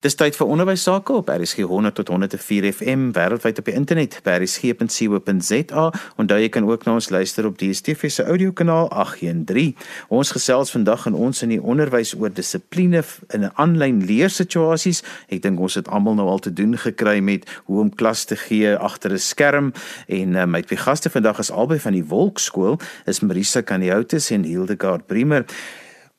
Dis 0.00 0.14
tyd 0.16 0.32
vir 0.32 0.48
onderwys 0.48 0.80
sake 0.86 1.12
op 1.12 1.28
RSG 1.28 1.66
100 1.68 1.98
tot 1.98 2.08
104 2.08 2.70
FM 2.72 3.10
wêreldwyd 3.12 3.58
op 3.60 3.66
die 3.68 3.74
internet 3.76 4.14
by 4.24 4.38
rsg.co.za 4.40 5.82
en 6.16 6.30
daar 6.30 6.40
jy 6.40 6.46
kan 6.48 6.64
ook 6.64 6.86
na 6.86 6.94
ons 6.96 7.10
luister 7.12 7.44
op 7.44 7.58
DSTV 7.60 8.08
se 8.08 8.24
audiokanaal 8.24 8.88
813. 8.88 9.74
Ons 10.08 10.30
gesels 10.32 10.72
vandag 10.72 11.04
in 11.10 11.18
ons 11.26 11.44
in 11.44 11.52
die 11.52 11.60
onderwys 11.60 12.14
oor 12.16 12.32
dissipline 12.32 13.02
in 13.28 13.44
'n 13.44 13.52
aanlyn 13.60 14.00
leersituasies. 14.08 15.02
Ek 15.28 15.42
dink 15.42 15.60
ons 15.60 15.76
het 15.76 15.88
almal 15.88 16.16
nou 16.16 16.28
al 16.28 16.40
te 16.40 16.52
doen 16.52 16.78
gekry 16.78 17.20
met 17.20 17.44
hoe 17.68 17.80
om 17.80 17.94
klas 17.94 18.24
te 18.24 18.36
gee 18.36 18.72
agter 18.76 19.12
'n 19.12 19.18
skerm 19.18 19.72
en 20.08 20.34
uh, 20.34 20.46
my 20.46 20.62
twee 20.62 20.80
gaste 20.80 21.10
vandag 21.10 21.38
is 21.38 21.50
albei 21.50 21.78
van 21.78 21.92
die 21.92 22.04
Wolkskool, 22.04 22.80
is 23.04 23.20
Marisa 23.20 23.60
Kaniotis 23.60 24.30
en 24.30 24.44
Hildegard 24.44 25.06
Bremer. 25.06 25.44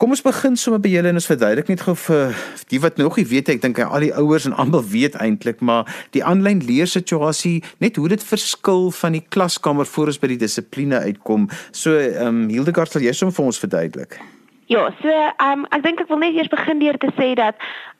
Kom 0.01 0.15
ons 0.15 0.23
begin 0.25 0.55
sommer 0.57 0.79
by 0.81 0.89
julle 0.89 1.11
en 1.13 1.19
ons 1.19 1.27
verduidelik 1.29 1.67
net 1.69 1.83
gou 1.85 1.93
vir 2.07 2.31
die 2.71 2.79
wat 2.81 2.97
nog 2.97 3.19
nie 3.19 3.25
weet 3.29 3.51
ek 3.53 3.59
dink 3.61 3.77
al 3.83 4.01
die 4.01 4.09
ouers 4.17 4.47
en 4.49 4.55
almal 4.57 4.81
weet 4.89 5.13
eintlik 5.21 5.61
maar 5.61 5.85
die 6.17 6.23
aanlyn 6.25 6.63
leersituasie 6.65 7.59
net 7.85 8.01
hoe 8.01 8.09
dit 8.09 8.25
verskil 8.31 8.89
van 8.97 9.19
die 9.19 9.21
klaskamer 9.21 9.85
voor 9.85 10.09
ons 10.09 10.17
by 10.17 10.33
die 10.33 10.41
dissipline 10.41 11.05
uitkom. 11.05 11.51
So 11.69 12.01
ehm 12.01 12.33
um, 12.33 12.43
Hildegard 12.49 12.97
sal 12.97 13.05
jy 13.05 13.13
sommer 13.13 13.37
vir 13.37 13.51
ons 13.53 13.61
verduidelik. 13.61 14.17
Ja, 14.71 14.89
so 15.01 15.07
ehm 15.09 15.51
um, 15.51 15.63
ek 15.75 15.81
dink 15.83 15.99
ek 15.99 16.07
wil 16.07 16.21
net 16.21 16.37
eers 16.37 16.47
begin 16.47 16.79
deur 16.79 16.95
te 16.95 17.09
sê 17.17 17.33
dat 17.35 17.57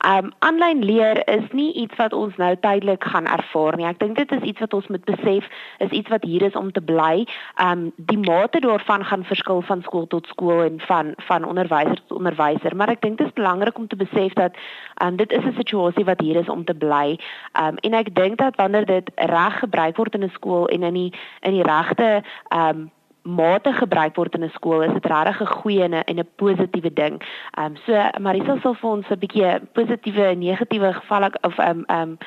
ehm 0.07 0.27
um, 0.27 0.34
aanlyn 0.48 0.84
leer 0.88 1.20
is 1.27 1.49
nie 1.52 1.73
iets 1.81 1.97
wat 1.99 2.13
ons 2.16 2.38
nou 2.39 2.52
tydelik 2.63 3.03
gaan 3.11 3.27
ervaar 3.27 3.75
nie. 3.75 3.88
Ek 3.89 3.99
dink 3.99 4.16
dit 4.16 4.31
is 4.38 4.45
iets 4.53 4.63
wat 4.63 4.77
ons 4.77 4.88
moet 4.88 5.03
besef, 5.09 5.49
is 5.84 5.91
iets 5.99 6.13
wat 6.13 6.23
hier 6.23 6.45
is 6.47 6.55
om 6.55 6.70
te 6.71 6.84
bly. 6.91 7.25
Ehm 7.57 7.71
um, 7.71 7.81
die 8.11 8.21
mate 8.21 8.61
daarvan 8.63 9.03
gaan 9.09 9.27
verskil 9.27 9.59
van 9.71 9.84
skool 9.88 10.07
tot 10.13 10.31
skool 10.31 10.63
en 10.63 10.80
van 10.85 11.11
van 11.27 11.49
onderwyser 11.49 11.99
tot 12.05 12.16
onderwyser, 12.21 12.75
maar 12.75 12.95
ek 12.95 13.03
dink 13.03 13.19
dit 13.19 13.27
is 13.27 13.35
belangrik 13.41 13.83
om 13.83 13.91
te 13.91 13.99
besef 14.05 14.39
dat 14.39 14.55
ehm 14.55 15.11
um, 15.11 15.19
dit 15.19 15.35
is 15.41 15.44
'n 15.44 15.59
situasie 15.59 16.08
wat 16.08 16.23
hier 16.23 16.39
is 16.39 16.53
om 16.55 16.63
te 16.63 16.77
bly. 16.85 17.19
Ehm 17.52 17.67
um, 17.67 17.83
en 17.83 17.99
ek 17.99 18.16
dink 18.16 18.38
dat 18.38 18.55
wanneer 18.55 18.85
dit 18.85 19.11
reg 19.16 19.59
gebruik 19.59 19.97
word 19.97 20.16
in 20.16 20.23
'n 20.23 20.38
skool 20.39 20.72
en 20.72 20.83
in 20.83 20.94
die 20.94 21.11
in 21.42 21.52
die 21.52 21.67
regte 21.67 22.23
ehm 22.47 22.80
um, 22.80 22.92
mate 23.23 23.73
gebruik 23.73 24.16
word 24.16 24.36
in 24.36 24.44
'n 24.44 24.50
skool 24.53 24.81
is 24.81 24.94
dit 24.94 25.05
regtig 25.05 25.41
'n 25.41 25.55
goeie 25.61 25.83
en 25.83 26.19
'n 26.19 26.30
positiewe 26.36 26.94
ding. 26.94 27.22
Ehm 27.58 27.66
um, 27.66 27.75
so 27.86 27.94
Marisa 28.19 28.58
sal 28.61 28.73
vir 28.73 28.89
ons 28.89 29.09
'n 29.09 29.19
bietjie 29.19 29.59
positiewe 29.73 30.25
en 30.25 30.39
negatiewe 30.39 30.94
gevalle 30.94 31.31
of 31.42 31.58
ehm 31.58 31.69
um, 31.69 31.83
ehm 31.86 32.02
um, 32.02 32.17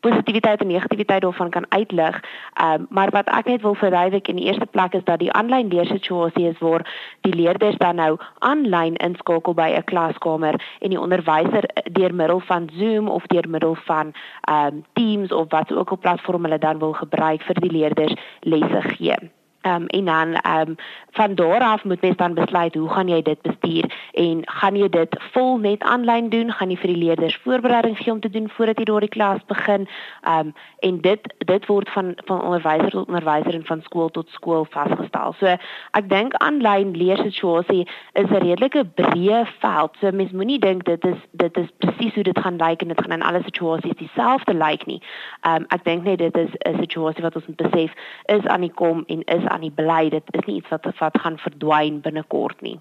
positiwiteit 0.00 0.60
en 0.60 0.66
negativiteit 0.66 1.22
daarvan 1.22 1.50
kan 1.50 1.66
uitlig. 1.68 2.20
Ehm 2.54 2.80
um, 2.80 2.86
maar 2.90 3.10
wat 3.10 3.28
ek 3.28 3.46
net 3.46 3.62
wil 3.62 3.74
verduidelik 3.74 4.28
in 4.28 4.36
die 4.36 4.44
eerste 4.44 4.66
plek 4.66 4.92
is 4.92 5.04
dat 5.04 5.18
die 5.18 5.32
aanlyn 5.32 5.68
leersituasie 5.68 6.48
is 6.48 6.58
waar 6.58 6.84
die 7.20 7.34
leerders 7.34 7.76
dan 7.76 7.94
nou 7.94 8.18
aanlyn 8.38 8.96
inskakel 8.96 9.54
by 9.54 9.70
'n 9.76 9.84
klaskamer 9.84 10.54
en 10.80 10.90
die 10.90 11.00
onderwyser 11.00 11.64
deur 11.92 12.14
middel 12.14 12.40
van 12.40 12.70
Zoom 12.72 13.08
of 13.08 13.26
deur 13.26 13.48
middel 13.48 13.74
van 13.74 14.12
ehm 14.40 14.66
um, 14.66 14.84
Teams 14.92 15.32
of 15.32 15.46
wat 15.48 15.72
ook 15.72 15.90
al 15.90 15.98
platform 15.98 16.42
hulle 16.42 16.58
dan 16.58 16.78
wil 16.78 16.92
gebruik 16.92 17.42
vir 17.42 17.54
die 17.54 17.72
leerders 17.72 18.14
lesse 18.40 18.80
gee. 18.82 19.30
Ehm 19.60 19.82
um, 19.82 19.86
en 19.86 20.04
dan 20.04 20.32
ehm 20.32 20.68
um, 20.68 20.76
van 21.10 21.34
daar 21.34 21.60
af 21.60 21.84
moet 21.84 22.00
mens 22.00 22.16
dan 22.16 22.34
besluit 22.34 22.74
hoe 22.74 22.88
gaan 22.88 23.08
jy 23.08 23.22
dit 23.22 23.42
bestuur 23.42 23.92
en 24.12 24.40
gaan 24.44 24.76
jy 24.76 24.88
dit 24.88 25.16
vol 25.32 25.58
net 25.58 25.82
aanlyn 25.82 26.28
doen, 26.28 26.52
gaan 26.52 26.70
jy 26.70 26.76
vir 26.76 26.92
die 26.92 27.02
leerders 27.04 27.36
voorbereiding 27.42 27.98
gee 27.98 28.12
om 28.12 28.20
te 28.20 28.30
doen 28.30 28.48
voordat 28.50 28.78
jy 28.78 28.84
daardie 28.84 29.08
klas 29.08 29.44
begin. 29.46 29.88
Ehm 30.22 30.46
um, 30.46 30.54
en 30.78 31.00
dit 31.00 31.34
dit 31.38 31.66
word 31.66 31.90
van 31.90 32.14
van 32.24 32.42
onderwyser 32.42 32.90
tot 32.90 33.06
onderwyser 33.06 33.54
en 33.54 33.66
van 33.66 33.82
skool 33.82 34.08
tot 34.08 34.28
skool 34.28 34.66
vasgestel. 34.70 35.34
So 35.38 35.46
ek 35.90 36.08
dink 36.08 36.34
aanlyn 36.34 36.96
leersituasie 36.96 37.88
is 38.12 38.30
'n 38.30 38.42
redelike 38.46 38.84
breë 38.84 39.44
veld. 39.58 39.96
So 40.00 40.10
mens 40.10 40.32
moenie 40.32 40.58
dink 40.58 40.84
dit 40.84 41.04
is 41.04 41.20
dit 41.30 41.56
is 41.56 41.68
presies 41.78 42.14
hoe 42.14 42.24
dit 42.24 42.38
gaan 42.38 42.56
lyk 42.56 42.82
en 42.82 42.88
dit 42.88 43.00
gaan 43.00 43.18
in 43.18 43.22
alle 43.22 43.42
situasies 43.42 43.96
dieselfde 43.96 44.54
lyk 44.54 44.86
nie. 44.86 45.02
Ehm 45.40 45.54
um, 45.54 45.64
ek 45.68 45.84
dink 45.84 46.02
net 46.04 46.18
dit 46.18 46.36
is 46.36 46.50
'n 46.64 46.80
situasie 46.80 47.22
wat 47.22 47.36
ons 47.36 47.46
moet 47.46 47.70
besef 47.70 47.92
is 48.26 48.46
aan 48.46 48.60
die 48.60 48.72
kom 48.74 49.04
en 49.06 49.22
is 49.24 49.49
aan 49.50 49.66
die 49.66 49.74
bly 49.74 50.08
dit 50.10 50.36
is 50.38 50.46
nie 50.46 50.60
iets 50.60 50.72
wat 50.74 50.88
wat 51.00 51.18
gaan 51.22 51.38
verdwyn 51.42 52.00
binnekort 52.04 52.62
nie. 52.66 52.78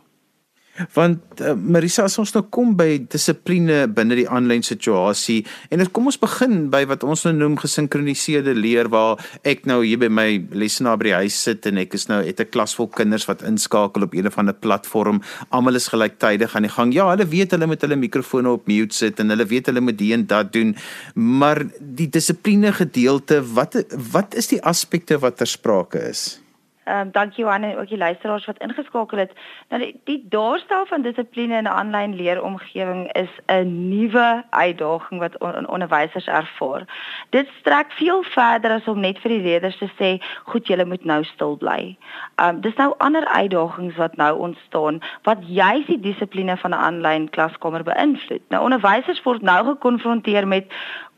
Want 0.96 1.42
uh, 1.44 1.54
Marisa 1.60 2.06
as 2.08 2.16
ons 2.22 2.32
nou 2.36 2.46
kom 2.54 2.72
by 2.80 3.02
dissipline 3.12 3.82
binne 3.96 4.16
die 4.16 4.28
aanlyn 4.32 4.64
situasie 4.64 5.42
en 5.74 5.84
dit 5.84 5.92
kom 5.96 6.08
ons 6.08 6.20
begin 6.22 6.70
by 6.72 6.86
wat 6.90 7.04
ons 7.04 7.26
nou 7.28 7.34
noem 7.36 7.58
gesinkroniseerde 7.60 8.54
leer 8.56 8.88
waar 8.94 9.20
ek 9.48 9.66
nou 9.70 9.82
hier 9.84 10.00
by 10.00 10.08
my 10.14 10.28
lesenaar 10.56 11.00
by 11.02 11.10
die 11.10 11.18
huis 11.26 11.40
sit 11.50 11.68
en 11.70 11.82
ek 11.84 11.98
is 12.00 12.08
nou 12.12 12.22
het 12.24 12.40
'n 12.40 12.52
klas 12.54 12.76
vol 12.80 12.88
kinders 12.88 13.28
wat 13.28 13.44
inskakel 13.44 14.08
op 14.08 14.16
een 14.16 14.28
of 14.28 14.38
ander 14.38 14.56
platform. 14.56 15.22
Almal 15.52 15.76
is 15.76 15.92
gelyktydig 15.92 16.56
aan 16.56 16.68
die 16.68 16.76
gang. 16.76 16.94
Ja 16.94 17.10
hulle 17.12 17.28
weet 17.28 17.52
hulle 17.52 17.68
moet 17.68 17.82
hulle 17.82 17.96
mikrofone 17.96 18.50
op 18.50 18.68
mute 18.68 18.96
sit 18.96 19.20
en 19.20 19.30
hulle 19.30 19.46
weet 19.46 19.66
hulle 19.68 19.82
moet 19.82 19.98
dit 19.98 20.12
en 20.14 20.26
dat 20.26 20.54
doen. 20.54 20.76
Maar 21.16 21.66
die 21.80 22.08
dissipline 22.10 22.72
gedeelte 22.72 23.44
wat 23.54 23.76
wat 24.12 24.36
is 24.36 24.48
die 24.48 24.64
aspekte 24.64 25.20
wat 25.20 25.38
ter 25.38 25.48
sprake 25.48 26.00
is 26.10 26.40
Ehm 26.90 27.00
um, 27.00 27.12
dankie 27.12 27.44
Johan 27.44 27.64
en 27.64 27.78
ook 27.78 27.88
die 27.88 27.98
luisteraars 27.98 28.46
wat 28.46 28.58
ingeskakel 28.58 29.18
het. 29.18 29.32
Nou 29.70 29.82
die, 29.82 30.02
die 30.04 30.26
daarstel 30.30 30.86
van 30.86 31.02
dissipline 31.02 31.58
in 31.58 31.64
'n 31.64 31.78
aanlyn 31.82 32.16
leeromgewing 32.16 33.12
is 33.12 33.30
'n 33.46 33.90
nuwe 33.90 34.44
uitdaging 34.50 35.20
wat 35.20 35.38
on, 35.38 35.68
onderwysers 35.68 36.28
ervaar. 36.28 36.84
Dit 37.30 37.48
strek 37.60 37.92
veel 37.92 38.24
verder 38.24 38.72
as 38.72 38.88
om 38.88 39.00
net 39.00 39.20
vir 39.20 39.30
die 39.30 39.42
leerders 39.42 39.78
te 39.78 39.90
sê, 40.00 40.26
"Goed, 40.44 40.68
julle 40.68 40.86
moet 40.86 41.06
nou 41.06 41.24
stil 41.24 41.58
bly." 41.58 41.98
Ehm 42.36 42.56
um, 42.56 42.62
dis 42.62 42.76
nou 42.76 42.94
ander 42.98 43.26
uitdagings 43.26 43.96
wat 43.96 44.16
nou 44.16 44.40
ontstaan 44.40 45.00
wat 45.24 45.38
juis 45.42 45.86
die 45.86 46.00
dissipline 46.00 46.58
van 46.58 46.72
'n 46.72 46.84
aanlyn 46.88 47.30
klaskamer 47.30 47.84
beïnvloed. 47.84 48.42
Nou 48.50 48.64
onderwysers 48.64 49.24
word 49.24 49.42
nou 49.42 49.66
gekonfronteer 49.66 50.48
met 50.48 50.66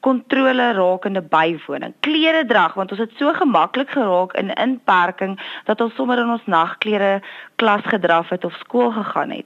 kontrole 0.02 0.72
rakende 0.74 1.22
bywoning. 1.22 1.94
Klere 2.00 2.46
drag 2.46 2.74
want 2.74 2.92
ons 2.92 3.02
het 3.04 3.14
so 3.20 3.34
gemaklik 3.38 3.94
geraak 3.94 4.34
in 4.40 4.54
inperking 4.54 5.38
dat 5.70 5.82
ons 5.82 5.96
sommer 5.96 6.20
in 6.22 6.30
ons 6.30 6.46
nagklere 6.46 7.22
klas 7.62 7.86
gedraf 7.94 8.30
het 8.34 8.46
of 8.46 8.54
skool 8.64 8.92
gegaan 8.92 9.30
het. 9.30 9.46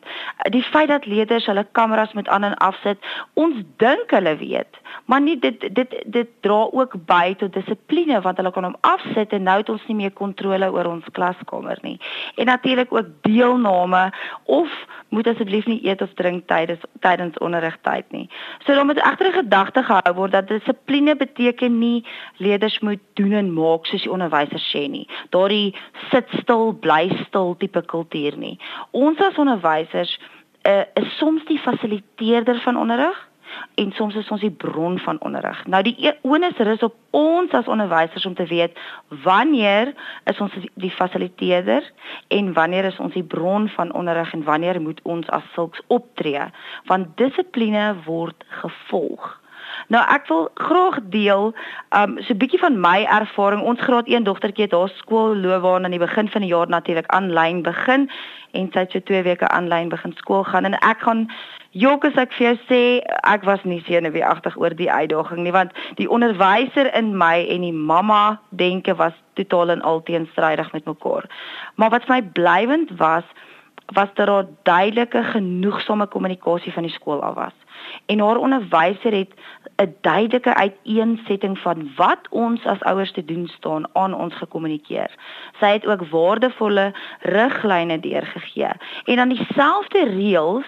Die 0.55 0.63
feit 0.63 0.87
dat 0.87 1.05
leerders 1.05 1.45
hulle 1.51 1.65
kameras 1.71 2.13
met 2.13 2.27
aan 2.31 2.47
en 2.47 2.57
afsit, 2.63 2.97
ons 3.33 3.59
dink 3.83 4.13
hulle 4.15 4.35
weet, 4.39 4.79
maar 5.05 5.21
nie 5.21 5.35
dit 5.39 5.59
dit 5.75 5.95
dit 6.05 6.29
dra 6.45 6.61
ook 6.71 6.95
by 7.09 7.35
tot 7.39 7.53
dissipline 7.53 8.21
want 8.23 8.39
hulle 8.39 8.53
kan 8.55 8.69
hom 8.69 8.77
afsit 8.87 9.33
en 9.35 9.43
nou 9.43 9.57
het 9.59 9.71
ons 9.73 9.87
nie 9.89 9.97
meer 10.03 10.13
kontrole 10.15 10.69
oor 10.71 10.87
ons 10.93 11.09
klaskamer 11.17 11.81
nie. 11.83 11.97
En 12.39 12.47
natuurlik 12.51 12.93
ook 12.93 13.11
deelname 13.27 14.05
of 14.43 14.71
moet 15.09 15.27
asseblief 15.27 15.67
nie 15.67 15.81
eet 15.87 16.01
of 16.01 16.13
drink 16.19 16.47
tydens 16.47 16.87
tydens 17.03 17.37
onderrigtyd 17.43 18.07
nie. 18.15 18.29
So 18.63 18.73
dan 18.73 18.85
moet 18.85 19.03
egter 19.03 19.27
'n 19.27 19.39
gedagte 19.43 19.83
gehou 19.83 20.13
word 20.15 20.31
dat 20.31 20.47
dissipline 20.47 21.15
beteken 21.15 21.79
nie 21.79 22.05
leerders 22.37 22.79
moet 22.79 23.03
doen 23.13 23.31
en 23.31 23.53
maak 23.53 23.85
soos 23.85 24.01
die 24.01 24.11
onderwysers 24.11 24.71
sê 24.75 24.87
nie. 24.89 25.07
Daardie 25.29 25.75
sit 26.11 26.27
stil, 26.41 26.73
bly 26.73 27.09
stil 27.27 27.55
tipe 27.57 27.81
kultuur 27.81 28.04
nie. 28.13 28.59
Ons 28.91 29.19
as 29.19 29.37
onderwysers 29.37 30.19
uh, 30.65 30.83
is 30.93 31.17
soms 31.17 31.45
die 31.45 31.59
fasiliteerder 31.59 32.59
van 32.61 32.77
onderrig 32.77 33.29
en 33.75 33.91
soms 33.91 34.15
is 34.15 34.29
ons 34.29 34.41
die 34.41 34.51
bron 34.51 34.97
van 34.99 35.19
onderrig. 35.21 35.65
Nou 35.71 35.81
die 35.83 35.95
e-, 36.07 36.15
onus 36.21 36.57
rus 36.57 36.83
op 36.83 36.95
ons 37.15 37.51
as 37.51 37.67
onderwysers 37.71 38.25
om 38.25 38.33
te 38.35 38.45
weet 38.49 38.77
wanneer 39.23 39.93
is 40.25 40.39
ons 40.43 40.53
die 40.73 40.91
fasiliteerder 40.91 41.91
en 42.27 42.53
wanneer 42.53 42.89
is 42.91 42.99
ons 42.99 43.13
die 43.13 43.23
bron 43.23 43.69
van 43.77 43.93
onderrig 43.93 44.33
en 44.33 44.43
wanneer 44.43 44.81
moet 44.81 44.99
ons 45.03 45.29
as 45.29 45.45
sulks 45.53 45.81
optree 45.87 46.49
want 46.89 47.15
dissipline 47.17 47.93
word 48.05 48.43
gevolg. 48.61 49.44
Nou 49.93 50.01
ek 50.01 50.27
wil 50.27 50.47
graag 50.53 50.99
deel 51.13 51.53
um 51.97 52.17
so 52.21 52.33
'n 52.33 52.37
bietjie 52.41 52.59
van 52.59 52.79
my 52.79 53.05
ervaring. 53.05 53.61
Ons 53.61 53.81
graad 53.81 54.07
1 54.07 54.23
dogtertjie 54.23 54.63
het 54.65 54.71
haar 54.71 54.89
skoolloopbaan 54.89 55.83
aan 55.83 55.91
die 55.91 55.99
begin 55.99 56.29
van 56.29 56.41
die 56.41 56.49
jaar 56.49 56.67
natuurlik 56.67 57.07
aanlyn 57.07 57.61
begin 57.61 58.09
en 58.51 58.69
sy 58.73 58.79
het 58.79 58.91
so 58.91 58.99
2 58.99 59.21
weke 59.23 59.47
aanlyn 59.47 59.89
begin 59.89 60.13
skool 60.15 60.43
gaan 60.43 60.65
en 60.65 60.73
ek 60.73 60.99
gaan 60.99 61.29
jok 61.69 62.05
as 62.05 62.15
ek 62.15 62.33
vir 62.33 62.47
jou 62.47 62.57
sê 62.69 62.81
ek 63.27 63.43
was 63.43 63.63
nie 63.63 63.81
senuweeagtig 63.87 64.57
oor 64.57 64.75
die 64.75 64.91
uitdaging 64.91 65.43
nie 65.43 65.51
want 65.51 65.71
die 65.95 66.09
onderwyser 66.09 66.93
in 66.95 67.17
my 67.17 67.45
en 67.49 67.61
die 67.61 67.73
mamma 67.73 68.39
denke 68.49 68.95
was 68.95 69.13
totaal 69.33 69.69
en 69.69 69.81
al 69.81 70.03
teenstrydig 70.03 70.71
met 70.71 70.85
mekaar. 70.85 71.27
Maar 71.75 71.89
wat 71.89 72.05
vir 72.07 72.15
my 72.15 72.21
blywend 72.23 72.97
was 72.97 73.23
was 73.85 74.07
dat 74.13 74.27
daar 74.27 74.45
duidelike 74.63 75.23
genoegsame 75.23 76.07
kommunikasie 76.07 76.73
van 76.73 76.83
die 76.83 76.91
skool 76.91 77.21
af 77.21 77.33
was. 77.33 77.53
En 78.05 78.19
haar 78.19 78.37
onderwyser 78.37 79.13
het 79.13 79.33
'n 79.75 79.95
duidelike 80.01 80.55
uiteensetting 80.55 81.59
van 81.59 81.91
wat 81.95 82.19
ons 82.29 82.65
as 82.65 82.81
ouers 82.81 83.11
te 83.11 83.25
doen 83.25 83.47
staan 83.47 83.85
aan 83.93 84.13
ons 84.13 84.35
gekommunikeer. 84.35 85.11
Sy 85.59 85.65
het 85.65 85.87
ook 85.87 86.05
waardevolle 86.09 86.93
riglyne 87.19 87.99
deurgegee 87.99 88.71
en 89.03 89.15
dan 89.15 89.29
dieselfde 89.29 90.03
reëls 90.03 90.67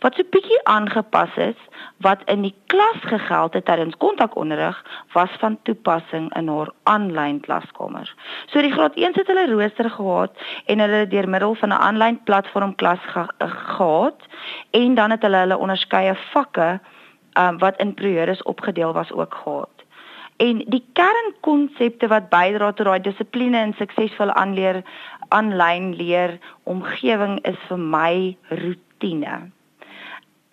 wat 0.00 0.16
so 0.16 0.24
bietjie 0.32 0.60
aangepas 0.64 1.34
is 1.36 1.58
wat 2.04 2.22
in 2.32 2.42
die 2.46 2.54
klas 2.72 3.00
gegeld 3.12 3.56
het 3.56 3.66
tydens 3.68 3.96
kontakonderrig 4.00 4.78
was 5.12 5.32
van 5.42 5.58
toepassing 5.68 6.30
in 6.36 6.48
haar 6.48 6.70
aanlyn 6.92 7.40
klaskamer. 7.40 8.08
So 8.52 8.62
die 8.64 8.72
graad 8.72 8.96
1 8.96 9.18
het 9.18 9.28
hulle 9.32 9.46
rooster 9.52 9.90
gehad 9.90 10.46
en 10.66 10.80
hulle 10.84 11.06
deur 11.08 11.28
middel 11.28 11.54
van 11.54 11.68
'n 11.68 11.82
aanlyn 11.88 12.22
platform 12.24 12.74
klas 12.74 13.04
ge 13.12 13.26
gehad 13.38 14.20
en 14.70 14.94
dan 14.94 15.10
het 15.10 15.22
hulle 15.22 15.36
hulle 15.36 15.58
onderskeie 15.58 16.14
vakke 16.32 16.80
um, 17.38 17.58
wat 17.58 17.76
in 17.76 17.94
periodes 17.94 18.42
opgedeel 18.42 18.92
was 18.92 19.12
ook 19.12 19.34
gehad. 19.34 19.80
En 20.36 20.58
die 20.66 20.84
kernkonsepte 20.92 22.06
wat 22.06 22.28
bydra 22.28 22.72
tot 22.72 22.86
daai 22.86 23.00
dissipline 23.00 23.56
en 23.56 23.74
suksesvolle 23.76 24.34
aanleer 24.34 24.82
aanlyn 25.28 25.94
leer 25.94 26.38
omgewing 26.64 27.38
is 27.44 27.58
vir 27.68 27.78
my 27.78 28.36
rotine. 28.48 29.50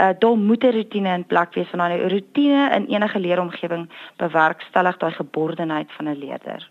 Uh 0.02 0.10
daar 0.20 0.38
moet 0.38 0.64
'n 0.64 0.72
rotine 0.72 1.14
in 1.14 1.26
plek 1.26 1.54
wees 1.54 1.70
van 1.70 1.80
'n 1.80 2.10
rotine 2.10 2.70
in 2.76 2.86
enige 2.86 3.20
leeromgewing 3.20 3.90
bewerkstellig 4.18 4.98
daai 4.98 5.14
geborgenheid 5.14 5.92
van 5.98 6.06
'n 6.08 6.18
leerder. 6.18 6.70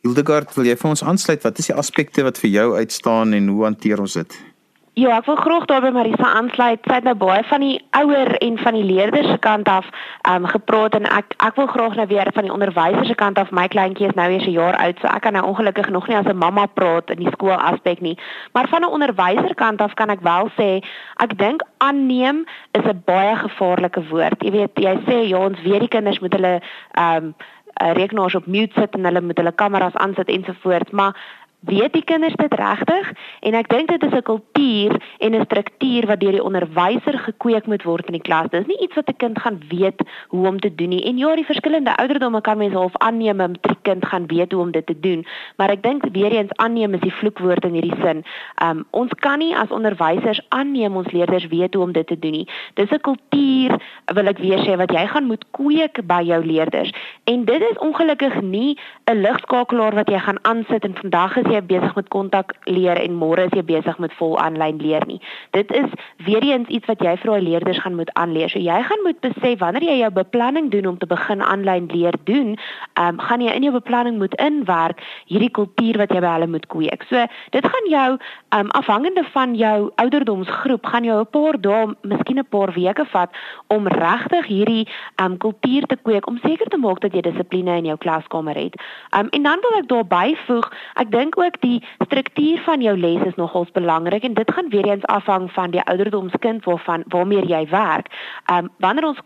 Hildegard, 0.00 0.54
wil 0.54 0.64
jy 0.64 0.76
vir 0.76 0.90
ons 0.90 1.04
aansluit 1.04 1.42
wat 1.42 1.58
is 1.58 1.66
die 1.66 1.76
aspekte 1.76 2.22
wat 2.22 2.38
vir 2.38 2.50
jou 2.50 2.76
uitstaan 2.76 3.32
en 3.32 3.48
hoe 3.48 3.62
hanteer 3.62 4.00
ons 4.00 4.12
dit? 4.12 4.51
Ja, 4.94 5.14
ek 5.16 5.24
wil 5.24 5.38
graag 5.40 5.64
daarby 5.70 5.88
Marisa 5.88 6.26
aansluit. 6.36 6.82
Sy 6.84 6.98
het 6.98 7.06
nou 7.08 7.14
baie 7.16 7.40
van 7.48 7.62
die 7.64 7.78
ouer 7.96 8.34
en 8.44 8.58
van 8.60 8.76
die 8.76 8.84
leerders 8.84 9.30
se 9.30 9.38
kant 9.40 9.68
af 9.72 9.86
um, 10.28 10.44
gepraat 10.52 10.98
en 10.98 11.06
ek 11.08 11.32
ek 11.40 11.56
wil 11.56 11.70
graag 11.70 11.96
nou 11.96 12.04
weer 12.10 12.28
van 12.36 12.44
die 12.44 12.52
onderwysers 12.52 13.08
se 13.08 13.16
kant 13.16 13.40
af. 13.40 13.54
My 13.56 13.64
kleintjie 13.72 14.10
is 14.10 14.18
nou 14.20 14.26
eers 14.28 14.44
'n 14.44 14.52
jaar 14.52 14.76
oud, 14.76 15.00
so 15.00 15.08
ek 15.08 15.24
kan 15.24 15.32
nou 15.32 15.46
ongelukkig 15.48 15.88
nog 15.88 16.08
nie 16.08 16.16
as 16.16 16.28
'n 16.28 16.36
mamma 16.36 16.66
praat 16.66 17.08
in 17.10 17.24
die 17.24 17.32
skool 17.32 17.56
aspek 17.56 18.04
nie. 18.04 18.18
Maar 18.52 18.68
van 18.68 18.84
'n 18.84 18.92
onderwyser 18.92 19.54
kant 19.54 19.80
af 19.80 19.94
kan 19.94 20.10
ek 20.10 20.20
wel 20.20 20.50
sê 20.60 20.84
ek 21.24 21.38
dink 21.38 21.64
aanneem 21.78 22.44
is 22.72 22.84
'n 22.84 23.02
baie 23.04 23.36
gevaarlike 23.36 24.08
woord. 24.08 24.44
Jy 24.44 24.50
weet, 24.50 24.72
jy 24.74 24.96
sê 25.08 25.28
ja, 25.28 25.38
ons 25.38 25.62
weet 25.62 25.80
die 25.80 25.88
kinders 25.88 26.20
moet 26.20 26.32
hulle 26.32 26.60
um, 26.98 27.34
rekenaars 27.80 28.34
op 28.34 28.46
mute 28.46 28.80
sit 28.80 28.94
en 28.94 29.04
hulle 29.04 29.20
moet 29.20 29.36
hulle 29.36 29.52
kameras 29.52 29.94
aansit 29.94 30.28
ensovoorts, 30.28 30.90
maar 30.90 31.16
weet 31.62 31.92
die 31.92 32.04
kinders 32.04 32.34
dit 32.36 32.54
regtig 32.54 33.12
en 33.40 33.54
ek 33.54 33.68
dink 33.70 33.88
dit 33.88 34.02
is 34.02 34.14
'n 34.14 34.22
kultuur 34.22 34.92
en 35.18 35.34
'n 35.34 35.44
struktuur 35.44 36.06
wat 36.06 36.20
deur 36.20 36.32
die 36.32 36.44
onderwyser 36.44 37.18
gekweek 37.18 37.66
moet 37.66 37.82
word 37.82 38.06
in 38.06 38.18
die 38.18 38.26
klas. 38.28 38.50
Dit 38.50 38.60
is 38.60 38.66
nie 38.66 38.82
iets 38.82 38.94
wat 38.94 39.08
'n 39.08 39.16
kind 39.16 39.38
gaan 39.38 39.60
weet 39.68 40.02
hoe 40.28 40.46
om 40.46 40.60
te 40.60 40.74
doen 40.74 40.88
nie. 40.88 41.04
En 41.04 41.16
ja, 41.18 41.34
die 41.34 41.44
verskillende 41.44 41.96
ouderdomme 41.96 42.40
kan 42.40 42.58
mens 42.58 42.74
half 42.74 42.96
aanneem 42.96 43.40
'n 43.40 43.56
kind 43.82 44.06
gaan 44.06 44.26
weet 44.26 44.52
hoe 44.52 44.60
om 44.62 44.70
dit 44.70 44.86
te 44.86 45.00
doen, 45.00 45.26
maar 45.56 45.70
ek 45.70 45.82
dink 45.82 46.04
weer 46.12 46.32
eens 46.32 46.52
aanneem 46.56 46.94
is 46.94 47.00
die 47.00 47.14
vloekwoord 47.14 47.64
in 47.64 47.72
hierdie 47.72 48.00
sin. 48.02 48.24
Um 48.62 48.84
ons 48.90 49.10
kan 49.14 49.38
nie 49.38 49.56
as 49.56 49.70
onderwysers 49.70 50.40
aanneem 50.48 50.96
ons 50.96 51.10
leerders 51.12 51.46
weet 51.46 51.74
hoe 51.74 51.84
om 51.84 51.92
dit 51.92 52.06
te 52.06 52.18
doen 52.18 52.30
nie. 52.30 52.48
Dis 52.74 52.90
'n 52.90 53.00
kultuur 53.00 53.80
wil 54.14 54.26
ek 54.26 54.38
weer 54.38 54.58
sê 54.58 54.76
wat 54.76 54.90
jy 54.90 55.06
gaan 55.06 55.26
moet 55.26 55.44
kweek 55.50 56.06
by 56.06 56.22
jou 56.24 56.44
leerders. 56.44 56.92
En 57.24 57.44
dit 57.44 57.60
is 57.60 57.78
ongelukkig 57.78 58.40
nie 58.40 58.78
'n 59.10 59.20
ligskakelaar 59.20 59.94
wat 59.94 60.08
jy 60.08 60.18
gaan 60.18 60.44
aansit 60.44 60.84
en 60.84 60.94
vandag 60.94 61.36
is 61.36 61.51
jy 61.52 61.60
besig 61.70 61.94
met 61.98 62.08
kontak 62.08 62.54
leer 62.64 62.98
en 63.00 63.16
môre 63.18 63.46
is 63.46 63.54
jy 63.56 63.62
besig 63.68 63.98
met 64.02 64.12
vol 64.18 64.38
aanlyn 64.40 64.80
leer 64.82 65.04
nie. 65.06 65.20
Dit 65.56 65.72
is 65.72 65.90
weer 66.26 66.42
eens 66.42 66.68
iets 66.68 66.88
wat 66.90 67.02
jy 67.04 67.14
vir 67.20 67.30
jou 67.30 67.40
leerders 67.42 67.80
gaan 67.84 67.96
moet 67.98 68.12
aanleer. 68.18 68.50
So 68.52 68.62
jy 68.62 68.78
gaan 68.88 69.04
moet 69.06 69.20
besef 69.24 69.58
wanneer 69.60 69.86
jy 69.86 69.98
jou 70.02 70.10
beplanning 70.16 70.70
doen 70.72 70.86
om 70.86 70.98
te 70.98 71.06
begin 71.06 71.42
aanlyn 71.42 71.88
leer 71.92 72.16
doen, 72.24 72.56
ehm 72.94 73.08
um, 73.14 73.20
gaan 73.22 73.44
jy 73.44 73.52
in 73.52 73.66
jou 73.68 73.72
beplanning 73.74 74.18
moet 74.18 74.34
inwerk 74.40 75.02
hierdie 75.30 75.50
kultuur 75.50 75.98
wat 76.02 76.12
jy 76.14 76.20
by 76.24 76.32
hulle 76.36 76.48
moet 76.54 76.66
kweek. 76.72 77.06
So 77.10 77.26
dit 77.56 77.68
gaan 77.74 77.88
jou 77.90 78.08
ehm 78.16 78.60
um, 78.60 78.70
afhangende 78.82 79.24
van 79.32 79.54
jou 79.58 79.90
ouderdomsgroep 80.02 80.86
gaan 80.86 81.04
jou 81.04 81.20
'n 81.20 81.30
paar 81.30 81.60
dae, 81.60 81.94
miskien 82.02 82.38
'n 82.38 82.48
paar 82.48 82.72
weke 82.72 83.04
vat 83.04 83.30
om 83.68 83.86
regtig 83.88 84.46
hierdie 84.46 84.88
ehm 85.16 85.32
um, 85.32 85.38
kultuur 85.38 85.86
te 85.86 85.96
kweek 86.02 86.26
om 86.26 86.38
seker 86.42 86.68
te 86.68 86.76
maak 86.76 87.00
dat 87.00 87.12
jy 87.12 87.20
dissipline 87.20 87.76
in 87.76 87.84
jou 87.84 87.98
klaskamer 87.98 88.54
het. 88.54 88.74
Ehm 89.10 89.24
um, 89.24 89.28
en 89.30 89.42
dan 89.42 89.58
wil 89.60 89.78
ek 89.78 89.88
daar 89.88 90.06
byvoeg, 90.06 90.72
ek 90.94 91.10
dink 91.10 91.34
ook 91.44 91.60
die 91.60 91.84
struktuur 92.04 92.60
van 92.64 92.80
jou 92.80 92.98
les 92.98 93.22
is 93.26 93.34
nogals 93.34 93.70
belangrik 93.72 94.22
en 94.22 94.34
dit 94.34 94.52
gaan 94.52 94.68
weer 94.68 94.86
eens 94.86 95.06
afhang 95.06 95.52
van 95.52 95.70
die 95.70 95.82
ouderdomskind 95.82 96.64
waarvan 96.64 97.04
waarmee 97.08 97.46
jy 97.46 97.66
werk. 97.68 98.06
Ehm 98.46 98.64
um, 98.64 98.70
wanneer 98.78 99.06
ons 99.06 99.20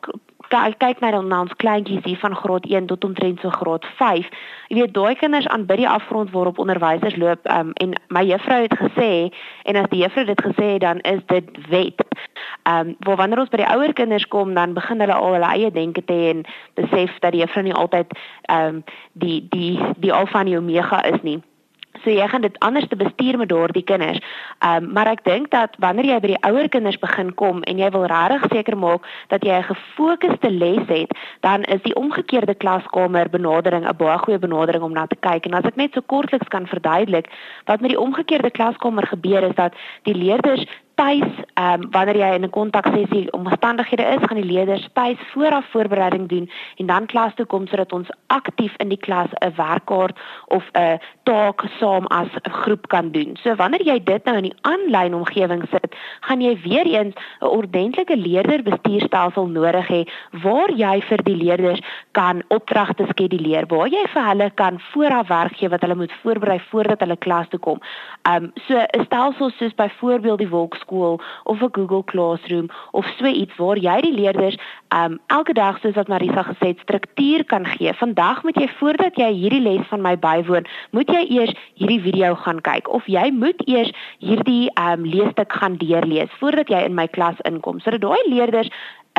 kyk 0.48 1.00
na 1.00 1.10
dan 1.10 1.32
ons 1.32 1.54
kleintjies 1.58 2.04
hier 2.04 2.18
van 2.18 2.34
graad 2.36 2.66
1 2.66 2.86
tot 2.86 3.04
omtrent 3.04 3.40
so 3.40 3.50
graad 3.50 3.84
5. 3.96 4.28
Jy 4.68 4.80
weet 4.80 4.94
daai 4.94 5.14
kinders 5.14 5.46
aan 5.46 5.66
by 5.66 5.76
die 5.76 5.88
afgrond 5.88 6.30
waarop 6.30 6.58
onderwysers 6.58 7.16
loop 7.16 7.40
um, 7.50 7.72
en 7.82 7.94
my 8.08 8.22
juffrou 8.26 8.62
het 8.62 8.76
gesê 8.78 9.10
en 9.64 9.76
as 9.76 9.90
die 9.90 10.02
juffrou 10.04 10.24
dit 10.26 10.42
gesê 10.42 10.68
het 10.76 10.80
dan 10.80 11.00
is 11.00 11.22
dit 11.26 11.50
wet. 11.68 12.04
Ehm 12.62 12.88
um, 12.88 12.94
waar 13.06 13.16
wanneer 13.16 13.40
ons 13.40 13.50
by 13.50 13.62
die 13.62 13.72
ouer 13.74 13.92
kinders 13.92 14.28
kom 14.28 14.54
dan 14.54 14.74
begin 14.74 15.00
hulle 15.00 15.14
al 15.14 15.36
hulle 15.38 15.50
eie 15.54 15.70
denke 15.70 16.04
te 16.04 16.20
en 16.30 16.46
besef 16.74 17.18
dat 17.20 17.32
die 17.32 17.42
juffrou 17.42 17.64
nie 17.64 17.74
altyd 17.74 18.14
ehm 18.46 18.80
um, 18.80 18.84
die 19.12 19.46
die 19.50 19.78
die 19.98 20.12
alfa 20.12 20.40
en 20.40 20.56
omega 20.56 21.02
is 21.04 21.22
nie. 21.22 21.40
So 22.02 22.10
jy 22.10 22.28
gaan 22.28 22.40
dit 22.40 22.58
anders 22.58 22.88
te 22.88 22.96
bestuur 22.96 23.38
met 23.38 23.48
daardie 23.48 23.84
kinders. 23.84 24.20
Ehm 24.58 24.84
um, 24.84 24.92
maar 24.92 25.06
ek 25.06 25.24
dink 25.24 25.50
dat 25.50 25.76
wanneer 25.78 26.04
jy 26.04 26.20
by 26.20 26.30
die 26.32 26.44
ouer 26.48 26.68
kinders 26.68 26.98
begin 26.98 27.34
kom 27.34 27.62
en 27.62 27.78
jy 27.78 27.90
wil 27.90 28.06
regtig 28.06 28.46
seker 28.52 28.76
maak 28.76 29.06
dat 29.28 29.44
jy 29.44 29.58
'n 29.58 29.70
gefokusde 29.72 30.50
les 30.50 30.86
het, 30.88 31.10
dan 31.40 31.62
is 31.62 31.82
die 31.82 31.94
omgekeerde 31.94 32.54
klaskamer 32.54 33.28
benadering 33.30 33.84
'n 33.84 33.96
baie 33.96 34.18
goeie 34.18 34.38
benadering 34.38 34.82
om 34.82 34.92
na 34.92 35.06
te 35.06 35.16
kyk. 35.20 35.46
En 35.46 35.54
as 35.54 35.64
ek 35.64 35.76
net 35.76 35.92
so 35.92 36.00
kortliks 36.00 36.48
kan 36.48 36.66
verduidelik, 36.66 37.26
wat 37.64 37.80
met 37.80 37.90
die 37.90 38.00
omgekeerde 38.00 38.50
klaskamer 38.50 39.06
gebeur 39.06 39.42
is 39.42 39.54
dat 39.54 39.74
die 40.02 40.14
leerders 40.14 40.66
tuis, 40.96 41.32
ehm 41.54 41.82
um, 41.82 41.90
wanneer 41.90 42.16
jy 42.16 42.28
in 42.34 42.44
'n 42.44 42.50
kontaksessie 42.50 43.32
omstandighede 43.32 44.02
is, 44.02 44.24
gaan 44.24 44.40
die 44.40 44.52
leerders 44.52 44.88
tuis 44.92 45.18
vooraf 45.32 45.66
voorbereiding 45.70 46.28
doen 46.28 46.50
en 46.76 46.86
dan 46.86 47.06
klas 47.06 47.34
toe 47.34 47.46
kom 47.46 47.66
sodat 47.66 47.92
ons 47.92 48.08
aktief 48.26 48.74
in 48.76 48.88
die 48.88 49.02
klas 49.06 49.28
'n 49.40 49.52
werkkaart 49.56 50.16
of 50.46 50.64
'n 50.72 50.98
taak 51.22 51.64
saam 51.78 52.06
as 52.06 52.28
'n 52.42 52.50
groep 52.50 52.88
kan 52.88 53.10
doen. 53.10 53.36
So 53.42 53.54
wanneer 53.54 53.82
jy 53.82 54.02
dit 54.04 54.24
nou 54.24 54.36
in 54.36 54.42
die 54.42 54.56
aanlyn 54.60 55.14
omgewing 55.14 55.62
sit, 55.70 55.94
gaan 56.20 56.40
jy 56.40 56.60
weer 56.60 56.86
eens 56.86 57.14
'n 57.40 57.44
ordentlike 57.44 58.16
leerderbestuurstelsel 58.16 59.46
nodig 59.46 59.86
hê 59.88 60.08
waar 60.30 60.70
jy 60.70 61.02
vir 61.02 61.22
die 61.22 61.36
leerders 61.36 61.80
kan 62.12 62.42
opdragte 62.48 63.04
skeduleer, 63.08 63.66
waar 63.66 63.88
jy 63.88 64.06
vir 64.14 64.24
hulle 64.24 64.50
kan 64.54 64.80
vooraf 64.92 65.28
werk 65.28 65.56
gee 65.56 65.68
wat 65.68 65.80
hulle 65.80 65.94
moet 65.94 66.12
voorberei 66.22 66.60
voordat 66.70 67.00
hulle 67.00 67.16
klas 67.16 67.48
toe 67.48 67.60
kom. 67.60 67.80
Ehm 68.22 68.44
um, 68.44 68.52
so 68.66 68.74
'n 68.78 69.04
stelsel 69.04 69.50
soos 69.50 69.74
byvoorbeeld 69.74 70.38
die 70.38 70.48
wolks 70.48 70.84
skool 70.86 71.20
of 71.44 71.62
'n 71.62 71.74
Google 71.74 72.04
Classroom 72.04 72.70
of 72.92 73.04
so 73.18 73.26
iets 73.26 73.56
waar 73.56 73.76
jy 73.76 74.00
die 74.00 74.14
leerders 74.14 74.56
um 74.94 75.18
elke 75.26 75.52
dag 75.52 75.78
soos 75.80 75.94
wat 75.94 76.08
Marisa 76.08 76.42
gesê 76.42 76.66
het 76.72 76.78
struktuur 76.78 77.44
kan 77.44 77.66
gee. 77.66 77.92
Vandag 77.92 78.42
moet 78.42 78.56
jy 78.56 78.68
voordat 78.78 79.16
jy 79.16 79.30
hierdie 79.32 79.60
les 79.60 79.86
van 79.90 80.00
my 80.00 80.16
bywoon, 80.16 80.66
moet 80.90 81.08
jy 81.10 81.26
eers 81.28 81.54
hierdie 81.74 82.00
video 82.00 82.34
gaan 82.34 82.60
kyk 82.60 82.88
of 82.88 83.06
jy 83.06 83.30
moet 83.32 83.60
eers 83.66 83.90
hierdie 84.18 84.70
um 84.78 85.04
leesstuk 85.04 85.52
gaan 85.52 85.76
deurlees 85.76 86.30
voordat 86.40 86.68
jy 86.68 86.84
in 86.86 86.94
my 86.94 87.06
klas 87.06 87.36
inkom 87.44 87.80
sodat 87.80 88.00
daai 88.00 88.22
leerders 88.30 88.70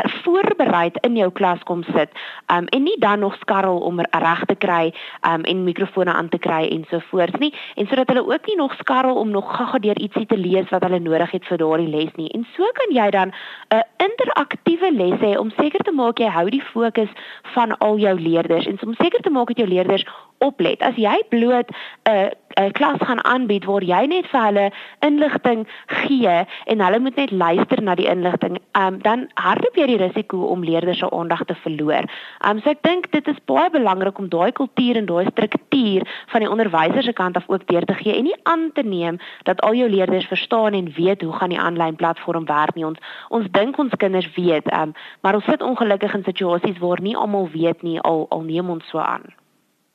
voorberei 0.04 0.92
in 1.02 1.16
jou 1.16 1.32
klas 1.32 1.64
kom 1.64 1.84
sit 1.84 2.10
um, 2.52 2.68
en 2.68 2.84
nie 2.84 2.98
dan 3.00 3.20
nog 3.20 3.36
skarrel 3.42 3.80
om 3.80 4.00
reg 4.00 4.46
te 4.46 4.56
kry 4.56 4.94
um, 5.26 5.44
en 5.44 5.64
mikrofone 5.64 6.14
aan 6.14 6.30
te 6.30 6.38
kry 6.38 6.68
en 6.72 6.86
so 6.90 7.00
voort 7.10 7.40
nie 7.40 7.54
en 7.76 7.88
sodat 7.88 8.08
hulle 8.08 8.26
ook 8.28 8.46
nie 8.48 8.56
nog 8.56 8.76
skarrel 8.78 9.16
om 9.16 9.30
nog 9.30 9.56
gaga 9.58 9.80
deur 9.80 10.00
ietsie 10.00 10.26
te 10.26 10.38
lees 10.38 10.70
wat 10.70 10.84
hulle 10.84 11.00
nodig 11.00 11.32
het 11.32 11.46
vir 11.46 11.58
daardie 11.58 11.90
les 11.90 12.14
nie. 12.16 12.30
En 12.38 12.46
so 12.56 12.72
kan 12.80 12.94
jy 12.96 13.10
dan 13.12 13.34
'n 13.74 13.84
interaktiewe 13.98 14.92
les 14.92 15.20
hê 15.20 15.38
om 15.38 15.52
seker 15.52 15.84
te 15.84 15.92
maak 15.92 16.20
jy 16.20 16.30
hou 16.30 16.50
die 16.50 16.64
fokus 16.74 17.10
van 17.54 17.78
al 17.78 17.98
jou 17.98 18.20
leerders 18.20 18.68
en 18.68 18.80
om 18.86 18.94
seker 18.94 19.22
te 19.22 19.30
maak 19.30 19.48
dat 19.48 19.58
jou 19.58 19.68
leerders 19.68 20.06
oplet. 20.38 20.82
As 20.82 20.96
jy 20.96 21.24
bloot 21.30 21.70
'n 21.70 22.12
uh, 22.12 22.30
'n 22.58 22.72
klas 22.72 22.98
gaan 23.00 23.24
aanbied 23.24 23.66
waar 23.66 23.84
jy 23.84 24.06
net 24.10 24.28
vir 24.32 24.42
hulle 24.42 24.66
inligting 25.06 25.68
gee 26.02 26.36
en 26.66 26.82
hulle 26.82 27.00
moet 27.00 27.16
net 27.16 27.32
luister 27.32 27.82
na 27.82 27.96
die 27.96 28.10
inligting, 28.10 28.58
um, 28.74 28.98
dan 29.02 29.28
hardloop 29.34 29.78
jy 29.78 29.87
die 29.88 29.98
risiko 30.02 30.48
om 30.52 30.64
leerders 30.64 31.00
se 31.00 31.10
aandag 31.12 31.46
te 31.46 31.56
verloor. 31.64 32.08
Um, 32.46 32.62
so 32.62 32.72
ek 32.74 32.84
dink 32.86 33.10
dit 33.12 33.28
is 33.28 33.40
baie 33.50 33.70
belangrik 33.74 34.20
om 34.20 34.30
daai 34.30 34.52
kultuur 34.52 35.00
en 35.02 35.10
daai 35.10 35.32
struktuur 35.32 36.06
van 36.34 36.44
die 36.44 36.52
onderwyser 36.52 37.04
se 37.04 37.14
kant 37.14 37.40
af 37.40 37.50
ook 37.50 37.66
deur 37.72 37.86
te 37.88 37.98
gee 38.02 38.18
en 38.18 38.28
nie 38.30 38.38
aan 38.44 38.70
te 38.74 38.84
neem 38.84 39.20
dat 39.50 39.62
al 39.62 39.80
jou 39.80 39.90
leerders 39.90 40.28
verstaan 40.28 40.78
en 40.78 40.92
weet 40.98 41.22
hoe 41.22 41.34
gaan 41.40 41.56
die 41.56 41.62
aanlyn 41.62 41.96
platform 41.96 42.46
werk 42.46 42.76
nie. 42.76 42.86
Ons 42.86 43.00
ons 43.30 43.50
dink 43.52 43.78
ons 43.80 43.98
kinders 43.98 44.30
weet, 44.36 44.72
um, 44.74 44.94
maar 45.22 45.40
ons 45.40 45.46
sit 45.46 45.62
ongelukkig 45.62 46.14
in 46.14 46.28
situasies 46.28 46.80
waar 46.84 47.02
nie 47.02 47.18
almal 47.18 47.50
weet 47.54 47.84
nie 47.84 48.00
al 48.00 48.26
al 48.30 48.48
neem 48.48 48.70
ons 48.70 48.88
so 48.92 49.00
aan. 49.00 49.26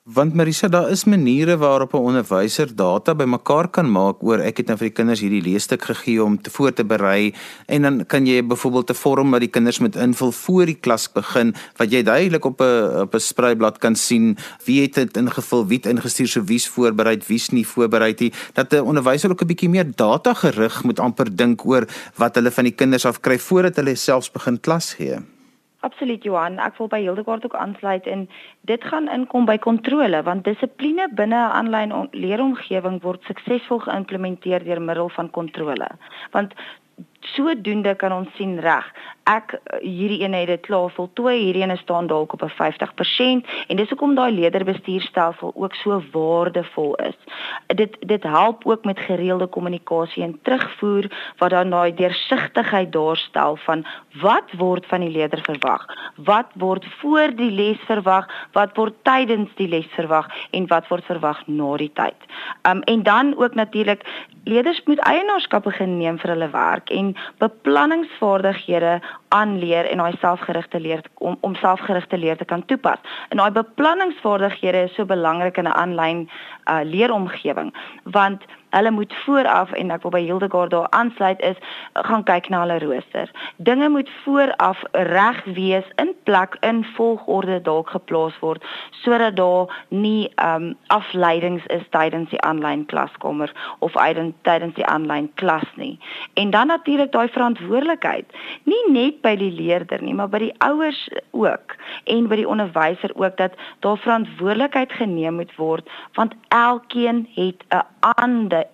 Want 0.02 0.34
Marisa, 0.34 0.66
daar 0.66 0.90
is 0.90 1.04
maniere 1.04 1.56
waarop 1.56 1.92
'n 1.94 1.96
onderwyser 1.96 2.74
data 2.76 3.14
bymekaar 3.14 3.68
kan 3.68 3.90
maak 3.90 4.22
oor 4.22 4.38
ek 4.38 4.56
het 4.56 4.66
nou 4.66 4.76
vir 4.76 4.88
die 4.88 4.94
kinders 4.94 5.20
hierdie 5.20 5.42
leesstuk 5.42 5.82
gegee 5.82 6.22
om 6.22 6.42
te 6.42 6.50
voor 6.50 6.72
te 6.72 6.84
berei 6.84 7.34
en 7.66 7.82
dan 7.82 8.06
kan 8.06 8.26
jy 8.26 8.42
byvoorbeeld 8.42 8.90
'n 8.90 8.94
vorm 8.94 9.30
wat 9.30 9.40
die 9.40 9.50
kinders 9.50 9.78
moet 9.78 9.96
invul 9.96 10.32
voor 10.32 10.66
die 10.66 10.74
klas 10.74 11.12
begin 11.12 11.54
wat 11.76 11.92
jy 11.92 12.02
duidelik 12.02 12.44
op 12.44 12.60
'n 12.60 13.00
op 13.00 13.14
'n 13.14 13.20
spreiblad 13.20 13.78
kan 13.78 13.94
sien 13.94 14.36
wie 14.64 14.82
het 14.82 14.94
dit 14.94 15.16
ingevul, 15.16 15.66
wie 15.66 15.78
het 15.78 15.86
ingestuur, 15.86 16.28
so 16.28 16.44
wie's 16.44 16.68
voorberei, 16.68 17.18
wie's 17.26 17.50
nie 17.50 17.66
voorberei 17.66 18.14
nie. 18.18 18.32
Dat 18.54 18.72
'n 18.72 18.80
onderwyser 18.80 19.30
ook 19.30 19.42
'n 19.42 19.46
bietjie 19.46 19.68
meer 19.68 19.86
data 19.94 20.34
gerig 20.34 20.82
moet 20.82 20.98
amper 20.98 21.36
dink 21.36 21.64
oor 21.64 21.86
wat 22.16 22.34
hulle 22.34 22.50
van 22.50 22.64
die 22.64 22.74
kinders 22.74 23.06
af 23.06 23.20
kry 23.20 23.38
voordat 23.38 23.76
hulle 23.76 23.94
selfs 23.94 24.30
begin 24.30 24.60
klas 24.60 24.94
gee. 24.94 25.18
Absoluut 25.82 26.22
Johan, 26.22 26.60
ek 26.62 26.76
wil 26.78 26.88
by 26.92 27.00
Hildegard 27.02 27.44
ook 27.44 27.56
aansluit 27.58 28.06
en 28.06 28.28
dit 28.70 28.84
gaan 28.86 29.08
inkom 29.10 29.48
by 29.48 29.56
kontrole 29.58 30.20
want 30.28 30.44
dissipline 30.46 31.08
binne 31.20 31.40
'n 31.40 31.54
aanlyn 31.58 31.94
leeromgewing 32.12 33.00
word 33.02 33.26
suksesvol 33.26 33.82
geïmplementeer 33.86 34.62
deur 34.68 34.82
middel 34.82 35.10
van 35.16 35.30
kontrole. 35.30 35.88
Want 36.30 36.54
sodoende 37.22 37.94
kan 37.94 38.12
ons 38.12 38.28
sien 38.36 38.58
reg. 38.60 38.86
Ek 39.30 39.54
hierdie 39.80 40.22
een 40.24 40.34
het 40.34 40.48
dit 40.50 40.64
klaar 40.66 40.90
voltooi, 40.90 41.36
hierdie 41.44 41.62
een 41.62 41.76
staan 41.78 42.06
dalk 42.10 42.32
op 42.32 42.42
'n 42.42 42.50
50% 42.50 43.46
en 43.68 43.76
dis 43.76 43.88
hoekom 43.88 44.14
daai 44.14 44.32
leerderbestuurstelsel 44.32 45.52
ook 45.54 45.74
so 45.74 46.02
waardevol 46.12 46.94
is. 46.94 47.18
Dit 47.66 47.96
dit 48.00 48.22
help 48.22 48.66
ook 48.66 48.84
met 48.84 48.98
gereelde 48.98 49.46
kommunikasie 49.46 50.22
en 50.22 50.38
terugvoer 50.42 51.10
wat 51.38 51.50
dan 51.50 51.70
daai 51.70 51.94
deursigtigheid 51.94 52.92
daarstel 52.92 53.56
van 53.56 53.86
wat 54.20 54.52
word 54.52 54.86
van 54.86 55.00
die 55.00 55.10
leerder 55.10 55.42
verwag? 55.42 55.86
Wat 56.16 56.46
word 56.54 56.84
voor 56.98 57.34
die 57.36 57.50
les 57.50 57.78
verwag? 57.86 58.26
Wat 58.52 58.76
word 58.76 58.94
tydens 59.02 59.50
die 59.54 59.68
les 59.68 59.86
verwag 59.86 60.26
en 60.50 60.66
wat 60.66 60.88
word 60.88 61.04
verwag 61.04 61.46
na 61.46 61.76
die 61.76 61.92
tyd? 61.92 62.18
Um 62.62 62.82
en 62.82 63.02
dan 63.02 63.36
ook 63.36 63.54
natuurlik 63.54 64.02
leerders 64.44 64.82
moet 64.84 64.98
eienaarskap 64.98 65.62
begin 65.62 65.98
neem 65.98 66.18
vir 66.18 66.30
hulle 66.30 66.50
werk 66.50 66.90
en 66.90 67.11
beplanningsvaardighede 67.38 69.00
aanleer 69.28 69.90
en 69.90 69.98
daai 69.98 70.16
selfgerigte 70.20 70.80
leer 70.80 71.02
om 71.14 71.36
om 71.40 71.54
selfgerigte 71.54 72.18
leer 72.18 72.36
te 72.36 72.44
kan 72.44 72.64
toepas. 72.64 72.98
En 73.28 73.36
daai 73.36 73.50
beplanningsvaardighede 73.50 74.82
is 74.88 74.94
so 74.94 75.04
belangrik 75.04 75.56
in 75.56 75.68
'n 75.68 75.78
aanlyn 75.82 76.28
uh, 76.70 76.80
leeromgewing 76.84 77.74
want 78.04 78.42
hulle 78.72 78.90
moet 78.90 79.14
vooraf 79.24 79.72
en 79.78 79.92
ek 79.94 80.04
wil 80.06 80.14
by 80.14 80.22
Hildegard 80.24 80.72
daar 80.72 80.88
aansluit 80.96 81.40
is 81.44 81.58
gaan 82.08 82.24
kyk 82.28 82.48
na 82.52 82.62
hulle 82.64 82.78
rooster. 82.82 83.30
Dinge 83.56 83.88
moet 83.92 84.10
vooraf 84.24 84.82
reg 84.92 85.42
wees 85.44 85.88
in 86.02 86.12
plek 86.28 86.56
in 86.60 86.84
volgorde 86.96 87.60
dalk 87.62 87.92
geplaas 87.92 88.38
word 88.40 88.64
sodat 89.02 89.36
daar 89.36 89.70
nie 89.88 90.30
um 90.44 90.72
afleidings 90.94 91.66
is 91.74 91.84
tydens 91.90 92.30
die 92.30 92.40
aanlyn 92.40 92.86
klaskamer 92.86 93.52
of 93.78 93.96
tydens 94.42 94.74
die 94.74 94.86
aanlyn 94.86 95.30
klas 95.34 95.68
nie. 95.76 95.98
En 96.34 96.50
dan 96.50 96.66
natuurlik 96.66 97.12
daai 97.12 97.28
verantwoordelikheid, 97.28 98.26
nie 98.64 98.82
net 98.92 99.20
by 99.22 99.36
die 99.36 99.50
leerder 99.52 100.02
nie, 100.02 100.14
maar 100.14 100.28
by 100.28 100.38
die 100.38 100.54
ouers 100.58 101.08
ook 101.30 101.76
en 102.04 102.28
by 102.28 102.40
die 102.40 102.48
onderwyser 102.48 103.12
ook 103.14 103.36
dat 103.36 103.58
daar 103.80 103.98
verantwoordelikheid 103.98 104.92
geneem 104.92 105.34
moet 105.34 105.54
word 105.56 105.88
want 106.14 106.34
elkeen 106.48 107.28
het 107.34 107.64
'n 107.68 107.84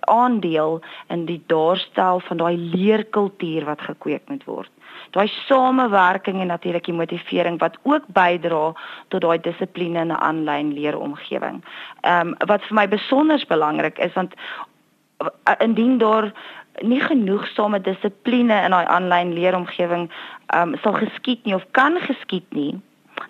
aande 0.01 0.49
aandeel 0.49 0.81
in 1.09 1.25
die 1.25 1.43
daarstel 1.47 2.21
van 2.21 2.37
daai 2.37 2.57
leerkultuur 2.57 3.65
wat 3.65 3.81
gekweek 3.81 4.23
moet 4.29 4.45
word. 4.45 4.71
Daai 5.11 5.29
samewerking 5.47 6.41
en 6.41 6.47
natuurlik 6.47 6.85
die 6.85 6.95
motivering 6.95 7.59
wat 7.59 7.79
ook 7.83 8.07
bydra 8.07 8.73
tot 9.09 9.21
daai 9.21 9.41
dissipline 9.41 9.99
in 9.99 10.13
'n 10.13 10.21
aanlyn 10.21 10.73
leeromgewing. 10.73 11.65
Ehm 12.01 12.29
um, 12.29 12.35
wat 12.47 12.63
vir 12.63 12.75
my 12.75 12.89
besonder 12.89 13.45
belangrik 13.49 13.99
is 13.99 14.13
want 14.13 14.35
eh, 15.17 15.55
indien 15.59 15.99
daar 15.99 16.33
nie 16.81 17.01
genoegsame 17.01 17.81
dissipline 17.81 18.63
in 18.65 18.71
daai 18.71 18.87
aanlyn 18.87 19.33
leeromgewing 19.33 20.11
ehm 20.47 20.69
um, 20.69 20.77
sal 20.83 20.93
geskied 20.93 21.45
nie 21.45 21.55
of 21.55 21.65
kan 21.71 21.99
geskied 22.01 22.47
nie 22.51 22.81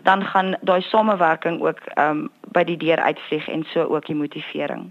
dan 0.02 0.24
gaan 0.24 0.56
daai 0.60 0.82
samewerking 0.82 1.60
ook 1.60 1.78
ehm 1.78 2.10
um, 2.10 2.30
by 2.52 2.64
die 2.64 2.76
deur 2.76 3.00
uitvlieg 3.00 3.48
en 3.48 3.66
so 3.72 3.84
ook 3.84 4.06
die 4.06 4.16
motivering. 4.16 4.90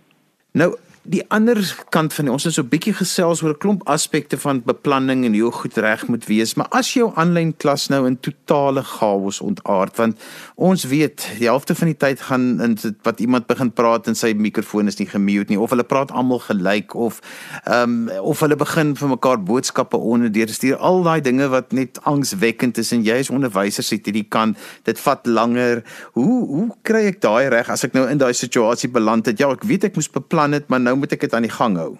Nou, 0.52 0.76
die 1.08 1.24
ander 1.32 1.60
kant 1.94 2.14
van 2.14 2.28
die, 2.28 2.34
ons 2.34 2.44
het 2.44 2.54
so 2.54 2.62
'n 2.64 2.70
bietjie 2.70 2.94
gesels 2.94 3.42
oor 3.42 3.54
'n 3.54 3.58
klomp 3.58 3.82
aspekte 3.88 4.38
van 4.38 4.62
beplanning 4.66 5.26
en 5.26 5.40
hoe 5.40 5.52
goed 5.52 5.78
reg 5.78 6.08
moet 6.08 6.26
wees, 6.26 6.56
maar 6.56 6.68
as 6.70 6.94
jou 6.94 7.12
aanlyn 7.16 7.56
klas 7.58 7.88
nou 7.88 8.06
in 8.08 8.20
totale 8.20 8.84
chaos 8.84 9.42
ontaard, 9.42 9.96
want 9.98 10.20
ons 10.56 10.84
weet 10.84 11.28
die 11.40 11.48
helfte 11.48 11.76
van 11.76 11.88
die 11.88 11.98
tyd 11.98 12.22
gaan 12.22 12.62
in 12.62 12.78
wat 13.04 13.20
iemand 13.20 13.48
begin 13.48 13.72
praat 13.72 14.08
en 14.08 14.16
sy 14.16 14.34
mikrofoon 14.34 14.88
is 14.88 14.98
nie 14.98 15.08
gemute 15.08 15.50
nie 15.50 15.60
of 15.60 15.70
hulle 15.70 15.84
praat 15.84 16.12
almal 16.12 16.40
gelyk 16.40 16.96
of 16.96 17.22
ehm 17.64 18.10
um, 18.10 18.10
of 18.20 18.40
hulle 18.40 18.56
begin 18.56 18.96
vir 18.96 19.08
mekaar 19.08 19.44
boodskappe 19.44 19.98
onderdeur 19.98 20.50
stuur, 20.50 20.76
al 20.76 21.04
daai 21.04 21.22
dinge 21.22 21.48
wat 21.48 21.72
net 21.72 22.00
angswekkend 22.04 22.78
is 22.78 22.92
en 22.92 23.04
jy 23.04 23.20
as 23.20 23.30
onderwyser 23.30 23.84
sit 23.84 24.06
hierdie 24.06 24.28
kan, 24.30 24.56
dit 24.84 25.00
vat 25.00 25.26
langer. 25.28 25.84
Hoe 26.14 26.48
hoe 26.48 26.68
kry 26.82 27.06
ek 27.08 27.22
daai 27.22 27.50
reg 27.50 27.70
as 27.70 27.84
ek 27.84 27.94
nou 27.94 28.08
in 28.10 28.18
daai 28.18 28.34
situasie 28.34 28.90
beland 28.90 29.26
het? 29.26 29.40
Ja, 29.40 29.52
ek 29.52 29.64
weet 29.64 29.84
ek 29.84 29.96
moes 29.96 30.10
beplan 30.12 30.54
het, 30.58 30.68
maar 30.68 30.80
nou 30.80 30.97
moet 30.98 31.14
ek 31.14 31.26
dit 31.26 31.34
aan 31.34 31.48
die 31.48 31.54
gang 31.54 31.78
hou? 31.78 31.96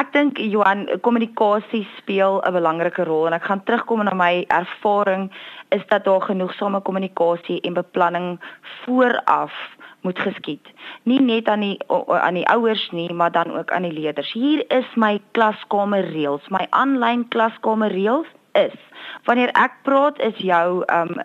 Ek 0.00 0.08
dink 0.14 0.38
Johan, 0.40 0.86
kommunikasie 1.04 1.84
speel 1.98 2.40
'n 2.40 2.52
belangrike 2.52 3.04
rol 3.04 3.26
en 3.26 3.36
ek 3.36 3.44
gaan 3.44 3.64
terugkom 3.64 4.04
na 4.04 4.14
my 4.14 4.44
ervaring 4.48 5.28
is 5.68 5.84
dat 5.88 6.04
daar 6.04 6.22
genoegsame 6.22 6.80
kommunikasie 6.80 7.60
en 7.60 7.74
beplanning 7.74 8.40
vooraf 8.84 9.52
moet 10.00 10.18
geskied. 10.18 10.66
Nie 11.02 11.20
net 11.20 11.48
aan 11.48 11.60
die 11.60 11.78
aan 12.08 12.34
die 12.34 12.48
ouers 12.48 12.90
nie, 12.90 13.12
maar 13.12 13.32
dan 13.32 13.52
ook 13.52 13.70
aan 13.70 13.82
die 13.82 13.92
leerders. 13.92 14.32
Hier 14.32 14.64
is 14.70 14.88
my 14.94 15.20
klaskamer 15.32 16.04
reëls, 16.04 16.48
my 16.48 16.66
aanlyn 16.70 17.28
klaskamer 17.28 17.92
reëls 17.92 18.28
is. 18.52 18.78
Wanneer 19.24 19.52
ek 19.54 19.82
praat 19.82 20.18
is 20.18 20.38
jou 20.42 20.82
um 20.90 21.22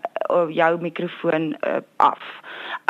jou 0.51 0.71
mikrofoon 0.81 1.55
uh, 1.63 1.77
af. 2.03 2.19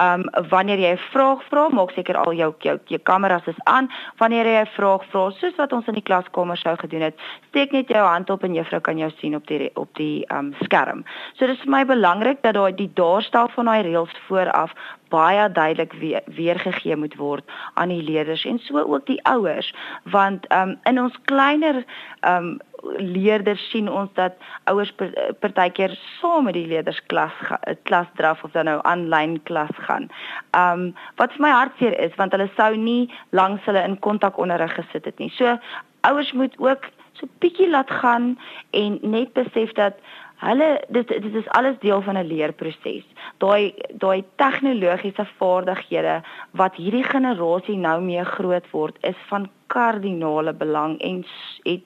Um 0.02 0.24
wanneer 0.50 0.80
jy 0.80 0.92
'n 0.94 1.04
vraag 1.12 1.44
vra, 1.50 1.68
maak 1.70 1.92
seker 1.92 2.18
al 2.18 2.34
jou 2.34 2.56
jou 2.60 2.80
jou 2.86 3.00
kameras 3.00 3.48
is 3.48 3.60
aan. 3.64 3.90
Wanneer 4.18 4.46
jy 4.46 4.62
'n 4.62 4.74
vraag 4.76 5.06
vra, 5.12 5.30
soos 5.30 5.56
wat 5.56 5.74
ons 5.74 5.88
in 5.88 5.94
die 5.94 6.04
klaskamer 6.04 6.58
sou 6.58 6.76
gedoen 6.76 7.02
het, 7.02 7.16
steek 7.50 7.72
net 7.72 7.88
jou 7.88 8.06
hand 8.08 8.30
op 8.30 8.44
en 8.44 8.54
juffrou 8.54 8.82
kan 8.82 8.98
jou 8.98 9.12
sien 9.20 9.36
op 9.36 9.48
die 9.48 9.70
op 9.76 9.90
die 9.96 10.26
um 10.32 10.54
skerm. 10.62 11.06
So 11.34 11.48
dis 11.48 11.62
vir 11.62 11.72
my 11.72 11.86
belangrik 11.86 12.42
dat 12.42 12.54
daai 12.54 12.76
die 12.76 12.92
daarstel 12.94 13.48
van 13.48 13.66
daai 13.66 13.82
reëls 13.82 14.14
vooraf 14.28 14.74
baie 15.10 15.52
duidelik 15.52 15.94
weer, 15.94 16.22
weergegee 16.26 16.96
moet 16.96 17.16
word 17.16 17.44
aan 17.74 17.90
die 17.90 18.04
leerders 18.04 18.46
en 18.46 18.60
so 18.60 18.80
ook 18.80 19.06
die 19.06 19.24
ouers 19.24 19.74
want 20.04 20.48
um 20.54 20.78
in 20.84 21.00
ons 21.00 21.16
kleiner 21.26 21.84
um 22.22 22.60
leerders 22.98 23.70
sien 23.72 23.90
ons 23.92 24.10
dat 24.14 24.36
ouers 24.72 24.94
partykeer 25.40 25.96
saam 26.20 26.48
met 26.48 26.58
die 26.58 26.68
leerders 26.68 27.02
klas 27.12 27.34
klas 27.84 28.08
draf 28.20 28.44
of 28.44 28.52
dan 28.56 28.70
nou 28.70 28.80
aanlyn 28.84 29.38
klas 29.50 29.74
gaan. 29.88 30.10
Um 30.58 30.94
wat 31.22 31.36
vir 31.36 31.46
my 31.48 31.54
hartseer 31.56 31.98
is 32.00 32.16
want 32.22 32.36
hulle 32.36 32.50
sou 32.56 32.76
nie 32.76 33.10
langs 33.30 33.66
hulle 33.66 33.84
in 33.84 34.00
kontakonderrig 34.00 34.76
gesit 34.80 35.06
het 35.06 35.20
nie. 35.20 35.32
So 35.38 35.58
ouers 36.08 36.32
moet 36.34 36.56
ook 36.58 36.90
so 37.18 37.28
bietjie 37.42 37.70
laat 37.70 37.92
gaan 37.92 38.36
en 38.72 39.00
net 39.02 39.34
besef 39.34 39.74
dat 39.78 39.98
hulle 40.38 40.70
dit 40.94 41.08
dit 41.08 41.36
is 41.36 41.50
alles 41.58 41.80
deel 41.80 42.02
van 42.02 42.18
'n 42.18 42.28
leerproses. 42.28 43.06
Daai 43.38 43.74
daai 43.94 44.24
tegnologiese 44.36 45.26
vaardighede 45.38 46.22
wat 46.52 46.76
hierdie 46.76 47.04
generasie 47.04 47.78
nou 47.78 48.02
mee 48.02 48.24
groot 48.24 48.70
word 48.72 48.98
is 49.02 49.18
van 49.28 49.50
kardinale 49.68 50.54
belang 50.54 51.00
en 51.02 51.26
het 51.64 51.84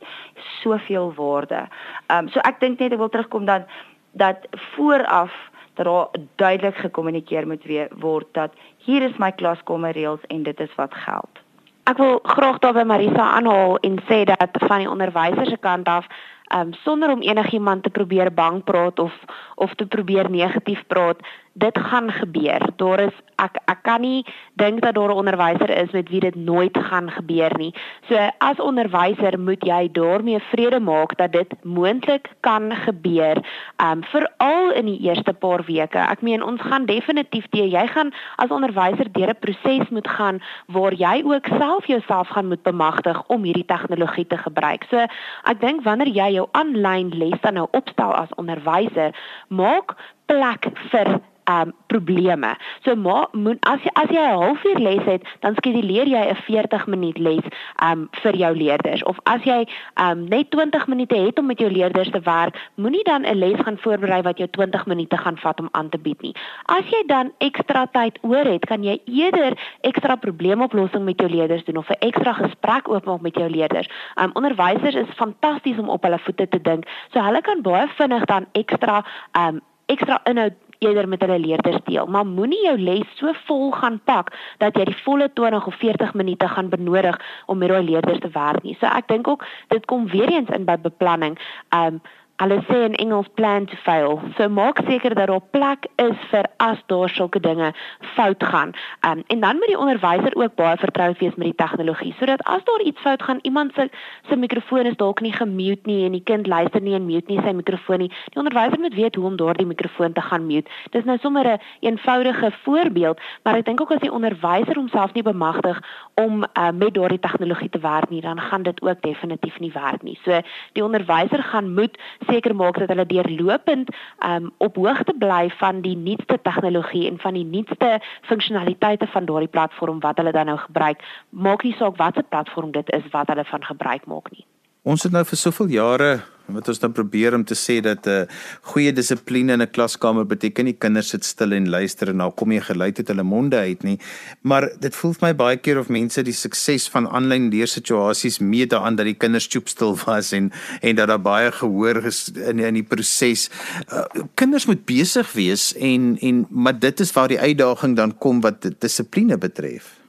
soveel 0.62 1.14
waarde. 1.16 1.68
Ehm 2.08 2.18
um, 2.18 2.30
so 2.30 2.40
ek 2.40 2.60
dink 2.60 2.80
net 2.80 2.92
ek 2.92 2.98
wil 2.98 3.10
terugkom 3.10 3.46
dat 3.46 3.64
dat 4.12 4.38
vooraf 4.52 5.32
dat 5.74 5.86
daar 5.86 6.08
duidelik 6.36 6.76
gekommunikeer 6.76 7.48
moet 7.48 7.64
word 7.90 8.28
dat 8.32 8.52
hier 8.78 9.02
is 9.02 9.18
my 9.18 9.32
klaskamer 9.32 9.92
reëls 9.92 10.26
en 10.28 10.44
dit 10.44 10.60
is 10.60 10.76
wat 10.76 10.94
geld. 10.94 11.40
Ek 11.84 11.98
wil 11.98 12.20
graag 12.24 12.60
daarby 12.60 12.84
Marisa 12.84 13.32
aanhaal 13.38 13.78
en 13.78 13.98
sê 14.10 14.24
dat 14.24 14.58
van 14.68 14.78
die 14.78 14.90
onderwyser 14.90 15.46
se 15.46 15.58
kant 15.58 15.88
af 15.88 16.06
um, 16.54 16.74
sonder 16.74 17.12
om 17.12 17.22
enigiemand 17.22 17.84
te 17.84 17.90
probeer 17.90 18.34
bang 18.34 18.64
praat 18.64 19.00
of 19.00 19.14
of 19.56 19.74
te 19.76 19.86
probeer 19.86 20.30
negatief 20.30 20.84
praat, 20.88 21.18
dit 21.54 21.78
gaan 21.78 22.12
gebeur. 22.12 22.62
Daar 22.76 23.00
is 23.00 23.16
ek 23.36 23.58
ek 23.66 23.82
kan 23.84 24.02
nie 24.02 24.26
dink 24.62 24.82
dat 24.82 24.96
daar 24.96 25.10
'n 25.10 25.22
onderwyser 25.22 25.70
is 25.70 25.92
met 25.92 26.10
wie 26.10 26.20
dit 26.20 26.36
nooit 26.36 26.78
gaan 26.78 27.12
gebeur 27.12 27.52
nie. 27.58 27.74
So 28.08 28.16
as 28.38 28.58
onderwyser 28.60 29.40
moet 29.40 29.64
jy 29.66 29.90
daarmee 29.92 30.40
vrede 30.40 30.80
maak 30.80 31.18
dat 31.18 31.32
dit 31.32 31.54
moontlik 31.64 32.28
kan 32.40 32.76
gebeur. 32.76 33.38
Um 33.78 34.04
veral 34.04 34.72
in 34.72 34.86
die 34.86 35.00
eerste 35.00 35.34
paar 35.34 35.64
weke. 35.66 35.98
Ek 35.98 36.22
meen 36.22 36.44
ons 36.44 36.62
gaan 36.62 36.86
definitief 36.86 37.46
deur 37.50 37.68
jy 37.68 37.88
gaan 37.88 38.12
as 38.36 38.50
onderwyser 38.50 39.12
deur 39.12 39.30
'n 39.30 39.40
proses 39.40 39.90
moet 39.90 40.08
gaan 40.08 40.42
waar 40.68 40.94
jy 40.94 41.24
ook 41.26 41.46
self 41.46 41.86
jouself 41.88 42.28
gaan 42.28 42.48
moet 42.48 42.64
bemagtig 42.64 43.24
om 43.28 43.44
hierdie 43.44 43.66
tegnologie 43.66 44.28
te 44.28 44.38
gebruik. 44.38 44.84
So 44.90 44.98
ek 45.44 45.60
dink 45.60 45.84
wanneer 45.84 46.08
jy 46.08 46.34
jou 46.34 46.48
aanlyn 46.52 47.10
les 47.10 47.40
dan 47.42 47.54
nou 47.54 47.68
opstel 47.72 48.14
as 48.14 48.34
onderwyser, 48.36 49.12
maak 49.48 49.96
plek 50.32 50.72
vir 50.92 51.20
um 51.50 51.74
probleme. 51.88 52.56
So 52.84 52.96
maar 52.96 53.28
moet 53.32 53.58
as 53.62 53.82
jy 53.84 53.92
as 53.94 54.10
jy 54.10 54.22
'n 54.22 54.40
halfuur 54.42 54.80
les 54.80 55.04
het, 55.06 55.24
dan 55.40 55.56
skeduleer 55.56 56.08
jy 56.08 56.24
'n 56.30 56.36
40 56.36 56.88
minuut 56.88 57.18
les 57.18 57.44
um 57.84 58.10
vir 58.12 58.36
jou 58.36 58.56
leerders. 58.56 59.04
Of 59.04 59.18
as 59.24 59.42
jy 59.44 59.68
um 59.96 60.28
net 60.30 60.52
20 60.52 60.88
minute 60.88 61.16
het 61.16 61.40
om 61.40 61.46
met 61.46 61.60
jou 61.60 61.72
leerders 61.72 62.10
te 62.10 62.20
werk, 62.20 62.56
moenie 62.76 63.04
dan 63.04 63.26
'n 63.26 63.36
les 63.36 63.60
gaan 63.60 63.78
voorberei 63.78 64.22
wat 64.22 64.38
jou 64.38 64.50
20 64.50 64.86
minute 64.86 65.18
gaan 65.18 65.38
vat 65.38 65.60
om 65.60 65.70
aan 65.72 65.90
te 65.90 65.98
bied 65.98 66.22
nie. 66.22 66.36
As 66.66 66.86
jy 66.86 67.04
dan 67.06 67.32
ekstra 67.38 67.86
tyd 67.92 68.18
oor 68.22 68.46
het, 68.46 68.66
kan 68.66 68.84
jy 68.84 69.02
eerder 69.06 69.58
ekstra 69.82 70.16
probleemoplossing 70.16 71.04
met 71.04 71.20
jou 71.20 71.30
leerders 71.30 71.64
doen 71.64 71.78
of 71.78 71.90
'n 71.90 72.00
ekstra 72.00 72.34
gesprek 72.34 72.90
oopmaak 72.90 73.22
met 73.22 73.36
jou 73.36 73.50
leerders. 73.50 73.90
Um 74.16 74.32
onderwysers 74.34 74.96
is 74.96 75.16
fantasties 75.16 75.78
om 75.78 75.90
op 75.90 76.04
hulle 76.04 76.20
voete 76.20 76.48
te 76.48 76.62
dink. 76.62 76.86
So 77.14 77.20
hulle 77.20 77.42
kan 77.42 77.62
baie 77.62 77.88
vinnig 77.88 78.26
dan 78.26 78.46
ekstra 78.52 79.06
um 79.38 79.62
ekstra 79.92 80.22
inhoud 80.30 80.58
eerder 80.82 81.08
met 81.08 81.22
hulle 81.22 81.40
leerders 81.40 81.84
deel. 81.86 82.08
Maar 82.10 82.26
moenie 82.26 82.62
jou 82.66 82.78
les 82.82 83.10
so 83.20 83.34
vol 83.46 83.70
gaan 83.78 84.00
pak 84.10 84.32
dat 84.64 84.78
jy 84.78 84.88
die 84.90 84.98
volle 85.04 85.28
20 85.38 85.68
of 85.70 85.78
40 85.82 86.16
minute 86.18 86.48
gaan 86.48 86.72
benodig 86.74 87.20
om 87.46 87.62
met 87.62 87.70
daai 87.70 87.84
leerders 87.86 88.24
te 88.24 88.32
werk 88.34 88.64
nie. 88.66 88.74
So 88.80 88.90
ek 88.90 89.12
dink 89.12 89.30
ook 89.30 89.46
dit 89.74 89.86
kom 89.86 90.08
weer 90.10 90.32
eens 90.34 90.50
in 90.50 90.66
by 90.66 90.80
beplanning. 90.82 91.38
Um 91.70 92.02
Hulle 92.42 92.58
sê 92.66 92.78
in 92.86 92.96
Engels 92.96 93.28
plan 93.38 93.68
to 93.70 93.76
fail. 93.86 94.20
So 94.38 94.50
maak 94.50 94.80
seker 94.88 95.14
dat 95.14 95.28
daar 95.30 95.44
plek 95.54 95.86
is 96.02 96.18
vir 96.32 96.48
as 96.58 96.80
daar 96.90 97.10
sulke 97.10 97.40
dinge 97.40 97.74
fout 98.16 98.44
gaan. 98.44 98.72
Um, 99.06 99.22
en 99.28 99.40
dan 99.40 99.56
moet 99.62 99.70
die 99.70 99.78
onderwyser 99.78 100.34
ook 100.36 100.56
baie 100.56 100.78
vertroud 100.78 101.20
wees 101.20 101.36
met 101.36 101.52
die 101.52 101.56
tegnologie 101.56 102.16
sodat 102.18 102.42
as 102.50 102.64
daar 102.66 102.82
iets 102.82 103.02
fout 103.02 103.22
gaan, 103.24 103.40
iemand 103.42 103.74
se 103.74 103.90
se 104.30 104.36
mikrofoon 104.36 104.86
is 104.86 104.98
dalk 104.98 105.22
nie 105.22 105.34
gemute 105.34 105.86
nie 105.86 106.06
en 106.06 106.18
die 106.18 106.24
kind 106.24 106.48
luister 106.48 106.82
nie 106.82 106.96
en 106.98 107.06
mute 107.06 107.30
nie 107.30 107.38
sy 107.46 107.54
mikrofoon 107.54 108.02
nie. 108.06 108.10
Die 108.34 108.42
onderwyser 108.42 108.80
moet 108.80 108.98
weet 108.98 109.16
hoe 109.16 109.26
om 109.26 109.38
daardie 109.38 109.66
mikrofoon 109.66 110.14
te 110.14 110.22
gaan 110.22 110.46
mute. 110.46 110.70
Dis 110.92 111.06
nou 111.06 111.18
sommer 111.22 111.46
'n 111.46 111.60
een 111.80 111.92
eenvoudige 111.92 112.52
voorbeeld, 112.64 113.20
maar 113.44 113.56
ek 113.56 113.66
dink 113.66 113.82
ook 113.82 113.92
as 113.92 114.00
die 114.00 114.12
onderwyser 114.12 114.76
homself 114.76 115.14
nie 115.14 115.24
bemagtig 115.24 115.82
om 116.16 116.44
uh, 116.44 116.70
met 116.74 116.94
daardie 116.94 117.20
tegnologie 117.20 117.70
te 117.70 117.80
werk 117.80 118.10
nie, 118.10 118.22
dan 118.22 118.40
gaan 118.40 118.64
dit 118.64 118.82
ook 118.82 119.02
definitief 119.02 119.60
nie 119.60 119.72
werk 119.72 120.02
nie. 120.02 120.18
So 120.24 120.42
die 120.74 120.84
onderwyser 120.84 121.44
gaan 121.44 121.74
moet 121.74 121.98
seker 122.32 122.56
maak 122.56 122.80
dat 122.80 122.92
hulle 122.94 123.06
deurlopend 123.06 123.92
um 124.26 124.50
op 124.58 124.80
hoogte 124.80 125.14
bly 125.20 125.50
van 125.60 125.82
die 125.86 125.96
nuutste 125.98 126.40
tegnologie 126.42 127.08
en 127.10 127.20
van 127.20 127.38
die 127.38 127.46
nuutste 127.46 128.00
funksionaliteite 128.30 129.08
van 129.14 129.28
daardie 129.30 129.52
platform 129.52 130.00
wat 130.00 130.18
hulle 130.18 130.32
dan 130.36 130.50
nou 130.52 130.58
gebruik. 130.66 131.04
Maak 131.30 131.64
nie 131.68 131.76
saak 131.80 132.00
watter 132.00 132.24
platform 132.24 132.72
dit 132.72 132.90
is 132.96 133.08
wat 133.12 133.28
hulle 133.28 133.46
van 133.46 133.64
gebruik 133.74 134.06
maak 134.06 134.32
nie. 134.32 134.46
Ons 134.82 135.04
het 135.06 135.14
nou 135.14 135.26
vir 135.28 135.38
soveel 135.38 135.76
jare 135.76 136.12
wat 136.54 136.68
ons 136.68 136.80
dan 136.80 136.92
probeer 136.92 137.36
om 137.36 137.44
te 137.44 137.56
sê 137.56 137.80
dat 137.82 138.06
'n 138.08 138.10
uh, 138.10 138.26
goeie 138.62 138.94
dissipline 138.94 139.54
in 139.54 139.62
'n 139.62 139.72
klaskamer 139.72 140.26
beteken 140.26 140.66
nie 140.66 140.74
kinders 140.74 141.10
sit 141.10 141.26
stil 141.26 141.52
en 141.52 141.70
luister 141.70 142.10
en 142.10 142.18
nou 142.18 142.32
kom 142.32 142.52
jy 142.52 142.62
geluid 142.62 142.98
uit 142.98 143.08
hulle 143.08 143.24
monde 143.24 143.58
uit 143.58 143.84
nie. 143.84 144.00
Maar 144.42 144.70
dit 144.80 144.96
voel 144.96 145.14
vir 145.14 145.28
my 145.28 145.34
baie 145.36 145.58
keer 145.58 145.80
of 145.80 145.90
mense 145.90 146.24
die 146.24 146.34
sukses 146.34 146.88
van 146.90 147.08
aanlyn 147.08 147.50
leersituasies 147.50 148.40
meet 148.40 148.70
daaraan 148.70 148.96
dat 148.96 149.06
die 149.06 149.18
kinders 149.18 149.44
stoep 149.44 149.68
stil 149.68 149.98
was 150.06 150.32
en 150.32 150.52
en 150.82 150.96
dat 150.96 151.08
daar 151.08 151.22
baie 151.22 151.52
gehoor 151.52 152.06
is 152.06 152.30
in 152.30 152.60
in 152.60 152.74
die 152.74 152.84
proses. 152.84 153.50
Uh, 153.94 154.06
kinders 154.36 154.66
moet 154.66 154.86
besig 154.86 155.34
wees 155.34 155.74
en 155.76 156.18
en 156.22 156.46
maar 156.50 156.80
dit 156.80 157.00
is 157.00 157.12
waar 157.12 157.28
die 157.28 157.40
uitdaging 157.40 157.96
dan 157.96 158.18
kom 158.18 158.42
wat 158.42 158.70
dissipline 158.80 159.38
betref. 159.38 160.00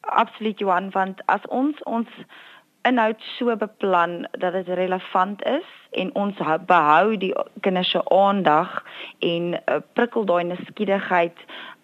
Absoluut 0.00 0.58
Johan 0.58 0.90
want 0.90 1.22
as 1.26 1.42
ons 1.48 1.82
ons 1.82 2.08
inhoud 2.86 3.22
so 3.36 3.56
beplan 3.56 4.26
dat 4.38 4.52
dit 4.52 4.68
relevant 4.68 5.42
is 5.44 5.66
en 5.90 6.14
ons 6.14 6.42
behou 6.66 7.16
die 7.16 7.32
kinders 7.60 7.90
se 7.90 8.02
aandag 8.10 8.82
en 9.18 9.54
uh, 9.54 9.80
prikkel 9.92 10.24
daai 10.28 10.44
nuuskierigheid, 10.44 11.38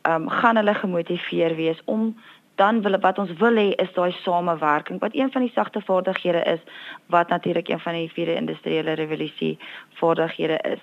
um, 0.09 0.29
gaan 0.29 0.61
hulle 0.61 0.75
gemotiveer 0.75 1.57
wees 1.57 1.81
om 1.85 2.13
dan 2.55 2.83
wil 2.83 2.99
wat 3.01 3.19
ons 3.19 3.33
wil 3.41 3.57
hê 3.57 3.71
is 3.83 3.93
daai 3.97 4.13
samewerking 4.23 5.01
wat 5.01 5.15
een 5.17 5.33
van 5.33 5.47
die 5.47 5.53
sagte 5.55 5.81
vaardighede 5.81 6.43
is 6.55 6.61
wat 7.07 7.29
natuurlik 7.29 7.69
een 7.69 7.81
van 7.81 7.97
die 7.99 8.11
vierde 8.13 8.35
industriële 8.35 8.93
revolusie 8.93 9.59
vaardighede 10.01 10.59
is 10.75 10.83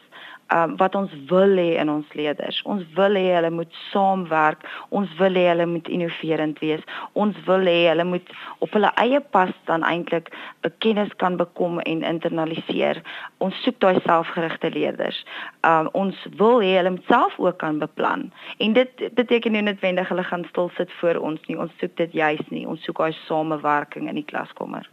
um, 0.54 0.76
wat 0.78 0.96
ons 0.96 1.14
wil 1.30 1.56
hê 1.58 1.78
in 1.82 1.90
ons 1.90 2.14
leerders. 2.18 2.62
Ons 2.70 2.84
wil 2.98 3.18
hê 3.20 3.34
hulle 3.36 3.52
moet 3.54 3.80
saamwerk. 3.90 4.66
Ons 4.96 5.12
wil 5.20 5.38
hê 5.38 5.46
hulle 5.52 5.66
moet 5.70 5.88
innoverend 5.88 6.60
wees. 6.64 6.84
Ons 7.14 7.38
wil 7.48 7.68
hê 7.70 7.78
hulle 7.90 8.06
moet 8.08 8.34
op 8.66 8.74
hulle 8.78 8.92
eie 9.04 9.22
pas 9.36 9.54
dan 9.70 9.86
eintlik 9.88 10.32
'n 10.66 10.74
kennis 10.80 11.14
kan 11.18 11.38
bekom 11.38 11.80
en 11.80 12.04
internaliseer. 12.04 13.02
Ons 13.38 13.56
soek 13.64 13.80
daai 13.80 14.00
selfgerigte 14.06 14.70
leerders. 14.72 15.26
Um, 15.62 15.90
ons 15.94 16.16
wil 16.38 16.62
hê 16.62 16.76
hulle 16.78 16.96
moet 16.98 17.08
self 17.08 17.40
ook 17.40 17.58
kan 17.58 17.80
beplan. 17.80 18.32
En 18.58 18.74
dit 18.74 19.14
beteken 19.14 19.52
nie 19.52 19.62
noodwendig 19.62 20.08
hulle 20.10 20.24
gaan 20.24 20.46
stil 20.50 20.72
sit 20.76 20.92
voor 21.00 21.16
ons 21.16 21.40
nie. 21.48 21.60
Ons 21.60 21.72
soek 21.80 21.96
dit 21.96 22.12
juis 22.12 22.50
nie. 22.50 22.68
Ons 22.68 22.84
soek 22.84 22.98
daai 22.98 23.16
samewerking 23.26 24.08
in 24.10 24.16
die 24.16 24.26
klaskamer. 24.26 24.90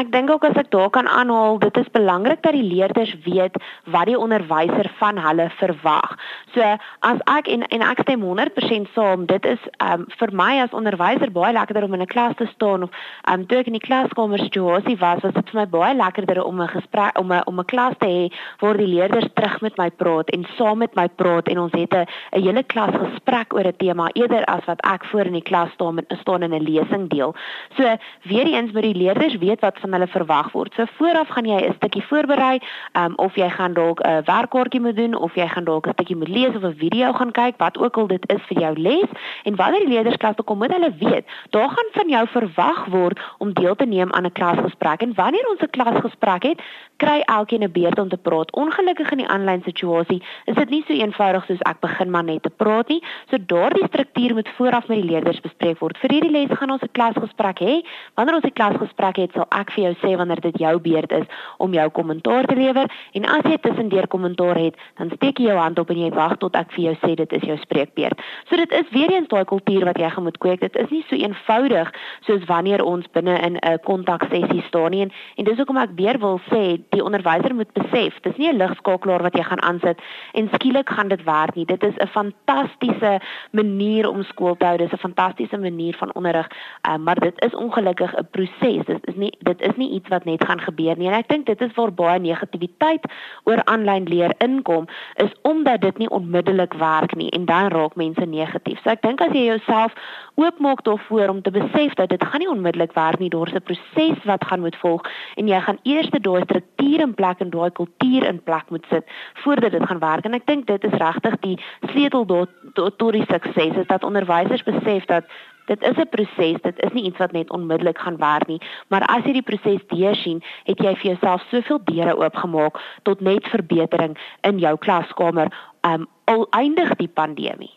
Ek 0.00 0.08
dink 0.14 0.30
ook 0.32 0.44
as 0.48 0.56
ek 0.56 0.70
daar 0.72 0.88
kan 0.88 1.08
aanhaal, 1.08 1.58
dit 1.60 1.76
is 1.76 1.88
belangrik 1.92 2.40
dat 2.40 2.54
die 2.56 2.64
leerders 2.64 3.10
weet 3.26 3.56
wat 3.92 4.08
die 4.08 4.16
onderwyser 4.16 4.88
van 4.96 5.18
hulle 5.20 5.50
verwag. 5.58 6.14
So 6.54 6.64
as 7.04 7.20
ek 7.28 7.50
en 7.52 7.66
en 7.68 7.84
ek 7.84 8.00
stem 8.06 8.24
100% 8.24 8.88
saam, 8.94 9.26
dit 9.28 9.48
is 9.50 9.66
um 9.84 10.06
vir 10.22 10.32
my 10.32 10.54
as 10.62 10.76
onderwyser 10.76 11.28
baie 11.34 11.52
lekkerder 11.52 11.84
om 11.84 11.98
in 11.98 12.04
'n 12.06 12.12
klas 12.14 12.32
te 12.38 12.46
staan 12.54 12.86
of 12.88 12.90
um 13.32 13.44
toe 13.46 13.58
ek 13.58 13.66
in 13.66 13.76
die 13.76 13.86
klaskamer 13.88 14.38
situasie 14.38 14.96
was, 14.96 15.20
was 15.20 15.34
dit 15.34 15.50
vir 15.50 15.60
my 15.60 15.66
baie 15.66 15.94
lekkerder 15.94 16.42
om 16.44 16.62
'n 16.62 16.68
gesprek 16.68 17.18
om 17.18 17.32
'n 17.32 17.42
om 17.44 17.60
'n 17.60 17.64
klas 17.64 17.94
te 17.98 18.06
hê 18.06 18.32
waar 18.60 18.76
die 18.76 18.88
leerders 18.88 19.28
terug 19.34 19.60
met 19.60 19.76
my 19.76 19.90
praat 19.90 20.30
en 20.30 20.46
saam 20.56 20.78
met 20.78 20.94
my 20.94 21.08
praat 21.08 21.48
en 21.48 21.58
ons 21.58 21.72
het 21.72 21.92
'n 21.92 22.06
'n 22.32 22.42
hele 22.42 22.62
klas 22.62 22.94
gesprek 22.96 23.52
oor 23.52 23.66
'n 23.68 23.76
tema 23.76 24.08
eerder 24.14 24.44
as 24.44 24.64
wat 24.64 24.80
ek 24.80 25.04
voor 25.04 25.26
in 25.26 25.36
die 25.36 25.48
klas 25.50 25.70
staan 25.72 25.94
met 25.94 26.06
staan 26.20 26.42
in 26.42 26.54
'n 26.54 26.64
lesing 26.64 27.08
deel. 27.08 27.34
So 27.76 27.96
weer 28.22 28.46
eens 28.46 28.72
moet 28.72 28.82
die 28.82 28.94
leerders 28.94 29.36
weet 29.36 29.60
wat 29.60 29.78
van 29.78 29.89
van 29.90 29.98
hulle 29.98 30.10
verwag 30.12 30.52
word. 30.52 30.74
So 30.74 30.86
vooraf 30.98 31.28
gaan 31.34 31.44
jy 31.44 31.58
'n 31.66 31.74
stukkie 31.74 32.02
voorberei, 32.02 32.60
um, 32.92 33.12
of 33.16 33.34
jy 33.34 33.50
gaan 33.50 33.74
dalk 33.74 34.00
'n 34.00 34.22
werkkaartjie 34.24 34.80
moet 34.80 34.96
doen 34.96 35.14
of 35.14 35.34
jy 35.34 35.48
gaan 35.48 35.64
dalk 35.64 35.86
'n 35.86 35.92
stukkie 35.92 36.16
moet 36.16 36.28
lees 36.28 36.54
of 36.56 36.62
'n 36.62 36.76
video 36.76 37.12
gaan 37.12 37.32
kyk, 37.32 37.54
wat 37.58 37.78
ook 37.78 37.96
al 37.96 38.06
dit 38.06 38.24
is 38.30 38.42
vir 38.48 38.58
jou 38.60 38.78
les. 38.78 39.10
En 39.44 39.56
wanneer 39.56 39.80
die 39.80 39.88
leerders 39.88 40.16
klas 40.16 40.34
toe 40.34 40.44
kom, 40.44 40.58
moet 40.58 40.72
hulle 40.72 40.94
weet, 40.98 41.24
daar 41.50 41.68
gaan 41.68 41.90
van 41.92 42.08
jou 42.08 42.26
verwag 42.28 42.86
word 42.86 43.20
om 43.38 43.52
deel 43.52 43.74
te 43.74 43.86
neem 43.86 44.12
aan 44.12 44.26
'n 44.26 44.32
klasgesprek. 44.32 45.02
En 45.02 45.14
wanneer 45.14 45.48
ons 45.50 45.60
'n 45.60 45.70
klasgesprek 45.70 46.42
het, 46.42 46.60
kry 46.96 47.20
elkeen 47.20 47.62
'n 47.62 47.72
beurt 47.72 47.98
om 47.98 48.08
te 48.08 48.16
praat. 48.16 48.52
Ongelukkig 48.52 49.10
in 49.10 49.18
die 49.18 49.28
aanlyn 49.28 49.62
situasie 49.62 50.22
is 50.44 50.54
dit 50.54 50.70
nie 50.70 50.84
so 50.86 50.92
eenvoudig 50.92 51.44
soos 51.46 51.62
ek 51.62 51.80
begin 51.80 52.10
maar 52.10 52.24
net 52.24 52.42
te 52.42 52.50
praat 52.50 52.88
nie. 52.88 53.02
So 53.30 53.36
daardie 53.46 53.86
struktuur 53.86 54.34
moet 54.34 54.48
vooraf 54.56 54.88
met 54.88 55.02
die 55.02 55.10
leerders 55.10 55.40
bespreek 55.40 55.78
word. 55.78 55.98
Vir 55.98 56.10
hierdie 56.10 56.30
les 56.30 56.58
gaan 56.58 56.70
ons 56.70 56.82
'n 56.82 56.92
klasgesprek 56.92 57.58
hê. 57.60 57.74
Wanneer 58.14 58.34
ons 58.34 58.44
'n 58.44 58.52
klasgesprek 58.52 59.16
het, 59.16 59.32
sal 59.32 59.46
ek 59.50 59.69
vir 59.74 59.84
jou 59.84 59.94
sê 60.02 60.16
wanneer 60.16 60.40
dit 60.40 60.58
jou 60.58 60.78
beurt 60.80 61.12
is 61.12 61.26
om 61.58 61.72
jou 61.72 61.88
kommentaar 61.90 62.46
te 62.46 62.54
lewer 62.54 62.90
en 63.12 63.24
as 63.24 63.44
jy 63.44 63.56
tussendeur 63.58 64.06
kommentaar 64.06 64.56
het, 64.56 64.74
dan 64.98 65.10
steek 65.14 65.38
jy 65.38 65.50
jou 65.50 65.58
hand 65.58 65.78
op 65.78 65.90
en 65.90 65.98
jy 65.98 66.10
wag 66.10 66.36
tot 66.38 66.56
ek 66.56 66.72
vir 66.72 66.84
jou 66.84 66.94
sê 67.04 67.14
dit 67.14 67.32
is 67.32 67.42
jou 67.42 67.56
spreekbeurt. 67.56 68.20
So 68.48 68.56
dit 68.56 68.72
is 68.72 68.90
weer 68.90 69.12
eens 69.12 69.28
daai 69.28 69.44
kultuur 69.44 69.84
wat 69.84 69.98
jy 69.98 70.10
moet 70.20 70.38
kweek. 70.38 70.60
Dit 70.60 70.76
is 70.76 70.90
nie 70.90 71.04
so 71.08 71.16
eenvoudig 71.16 71.92
soos 72.26 72.44
wanneer 72.48 72.84
ons 72.84 73.06
binne 73.12 73.38
in 73.46 73.56
'n 73.56 73.78
kontaksessie 73.84 74.62
staan 74.68 74.90
nie 74.90 75.02
en, 75.02 75.12
en 75.36 75.44
dis 75.44 75.56
hoekom 75.56 75.76
ek 75.76 75.90
weer 75.96 76.18
wil 76.18 76.40
sê 76.50 76.80
die 76.90 77.04
onderwyser 77.04 77.54
moet 77.54 77.72
besef, 77.72 78.20
dis 78.22 78.36
nie 78.36 78.50
'n 78.52 78.58
ligskakelaar 78.58 79.22
wat 79.22 79.36
jy 79.36 79.44
gaan 79.44 79.62
aansit 79.62 79.98
en 80.34 80.48
skielik 80.54 80.88
gaan 80.88 81.08
dit 81.08 81.22
werk 81.24 81.54
nie. 81.54 81.64
Dit 81.64 81.82
is 81.82 81.96
'n 81.96 82.06
fantastiese 82.06 83.20
manier 83.50 84.08
om 84.08 84.22
skool 84.22 84.56
te 84.56 84.66
hou. 84.66 84.76
Dis 84.76 84.92
'n 84.92 85.06
fantastiese 85.06 85.58
manier 85.58 85.96
van 85.96 86.14
onderrig, 86.14 86.48
uh, 86.88 86.96
maar 86.96 87.18
dit 87.20 87.34
is 87.44 87.54
ongelukkig 87.54 88.12
'n 88.16 88.28
proses. 88.30 88.84
Dit 88.86 89.06
is 89.06 89.14
nie 89.14 89.32
dit 89.38 89.59
is 89.62 89.76
nie 89.76 89.90
iets 89.90 90.08
wat 90.08 90.24
net 90.24 90.44
gaan 90.44 90.60
gebeur 90.60 90.96
nie. 90.98 91.08
En 91.08 91.18
ek 91.18 91.28
dink 91.28 91.46
dit 91.46 91.60
is 91.60 91.74
waar 91.76 91.92
baie 91.92 92.20
negativiteit 92.20 93.04
oor 93.44 93.62
aanlyn 93.64 94.08
leer 94.08 94.34
inkom, 94.38 94.86
is 95.16 95.32
omdat 95.42 95.80
dit 95.80 95.98
nie 95.98 96.10
onmiddellik 96.10 96.74
werk 96.80 97.14
nie 97.16 97.30
en 97.30 97.44
dan 97.44 97.70
raak 97.74 97.96
mense 97.96 98.26
negatief. 98.26 98.80
So 98.82 98.90
ek 98.90 99.02
dink 99.02 99.20
as 99.20 99.34
jy 99.36 99.44
jouself 99.48 99.94
oopmaak 100.40 100.84
daarvoor 100.84 101.28
om 101.28 101.42
te 101.42 101.50
besef 101.50 101.94
dat 101.94 102.08
dit 102.08 102.24
gaan 102.24 102.40
nie 102.40 102.50
onmiddellik 102.50 102.92
werk 102.96 103.18
nie, 103.18 103.30
daar's 103.30 103.52
'n 103.52 103.62
proses 103.62 104.24
wat 104.24 104.44
gaan 104.44 104.60
moet 104.60 104.76
volg 104.76 105.02
en 105.36 105.48
jy 105.48 105.60
gaan 105.60 105.78
eers 105.82 106.10
daai 106.10 106.42
struktuur 106.42 107.00
in 107.00 107.14
plek 107.14 107.40
en 107.40 107.50
daai 107.50 107.70
kultuur 107.70 108.24
in 108.26 108.42
plek 108.42 108.70
moet 108.70 108.86
sit 108.90 109.04
voordat 109.34 109.72
dit 109.72 109.86
gaan 109.86 109.98
werk. 109.98 110.24
En 110.24 110.34
ek 110.34 110.46
dink 110.46 110.66
dit 110.66 110.84
is 110.84 110.98
regtig 110.98 111.36
die 111.40 111.58
sleutel 111.92 112.24
tot 112.24 112.48
tot 112.96 113.12
die 113.12 113.24
sukses 113.28 113.76
is 113.76 113.86
dat 113.86 114.04
onderwysers 114.04 114.62
besef 114.62 115.04
dat 115.04 115.24
dit 115.70 115.82
is 115.82 115.96
'n 115.96 116.08
proses, 116.10 116.62
dit 116.62 116.76
is 116.76 116.92
nie 116.92 117.04
iets 117.04 117.18
wat 117.18 117.32
net 117.32 117.50
onmiddellik 117.50 117.98
gaan 117.98 118.16
werk 118.16 118.46
nie, 118.46 118.60
maar 118.88 119.02
as 119.06 119.24
jy 119.24 119.32
die 119.32 119.48
proses 119.50 119.82
deursien, 119.86 120.42
het 120.64 120.78
jy 120.78 120.94
vir 120.96 121.10
jouself 121.10 121.42
soveel 121.50 121.80
deure 121.84 122.16
oopgemaak 122.16 122.80
tot 123.02 123.20
net 123.20 123.46
verbetering 123.46 124.18
in 124.40 124.58
jou 124.58 124.76
klaskamer, 124.78 125.48
um 125.80 126.08
al 126.24 126.46
eindig 126.50 126.94
die 126.96 127.08
pandemie. 127.08 127.70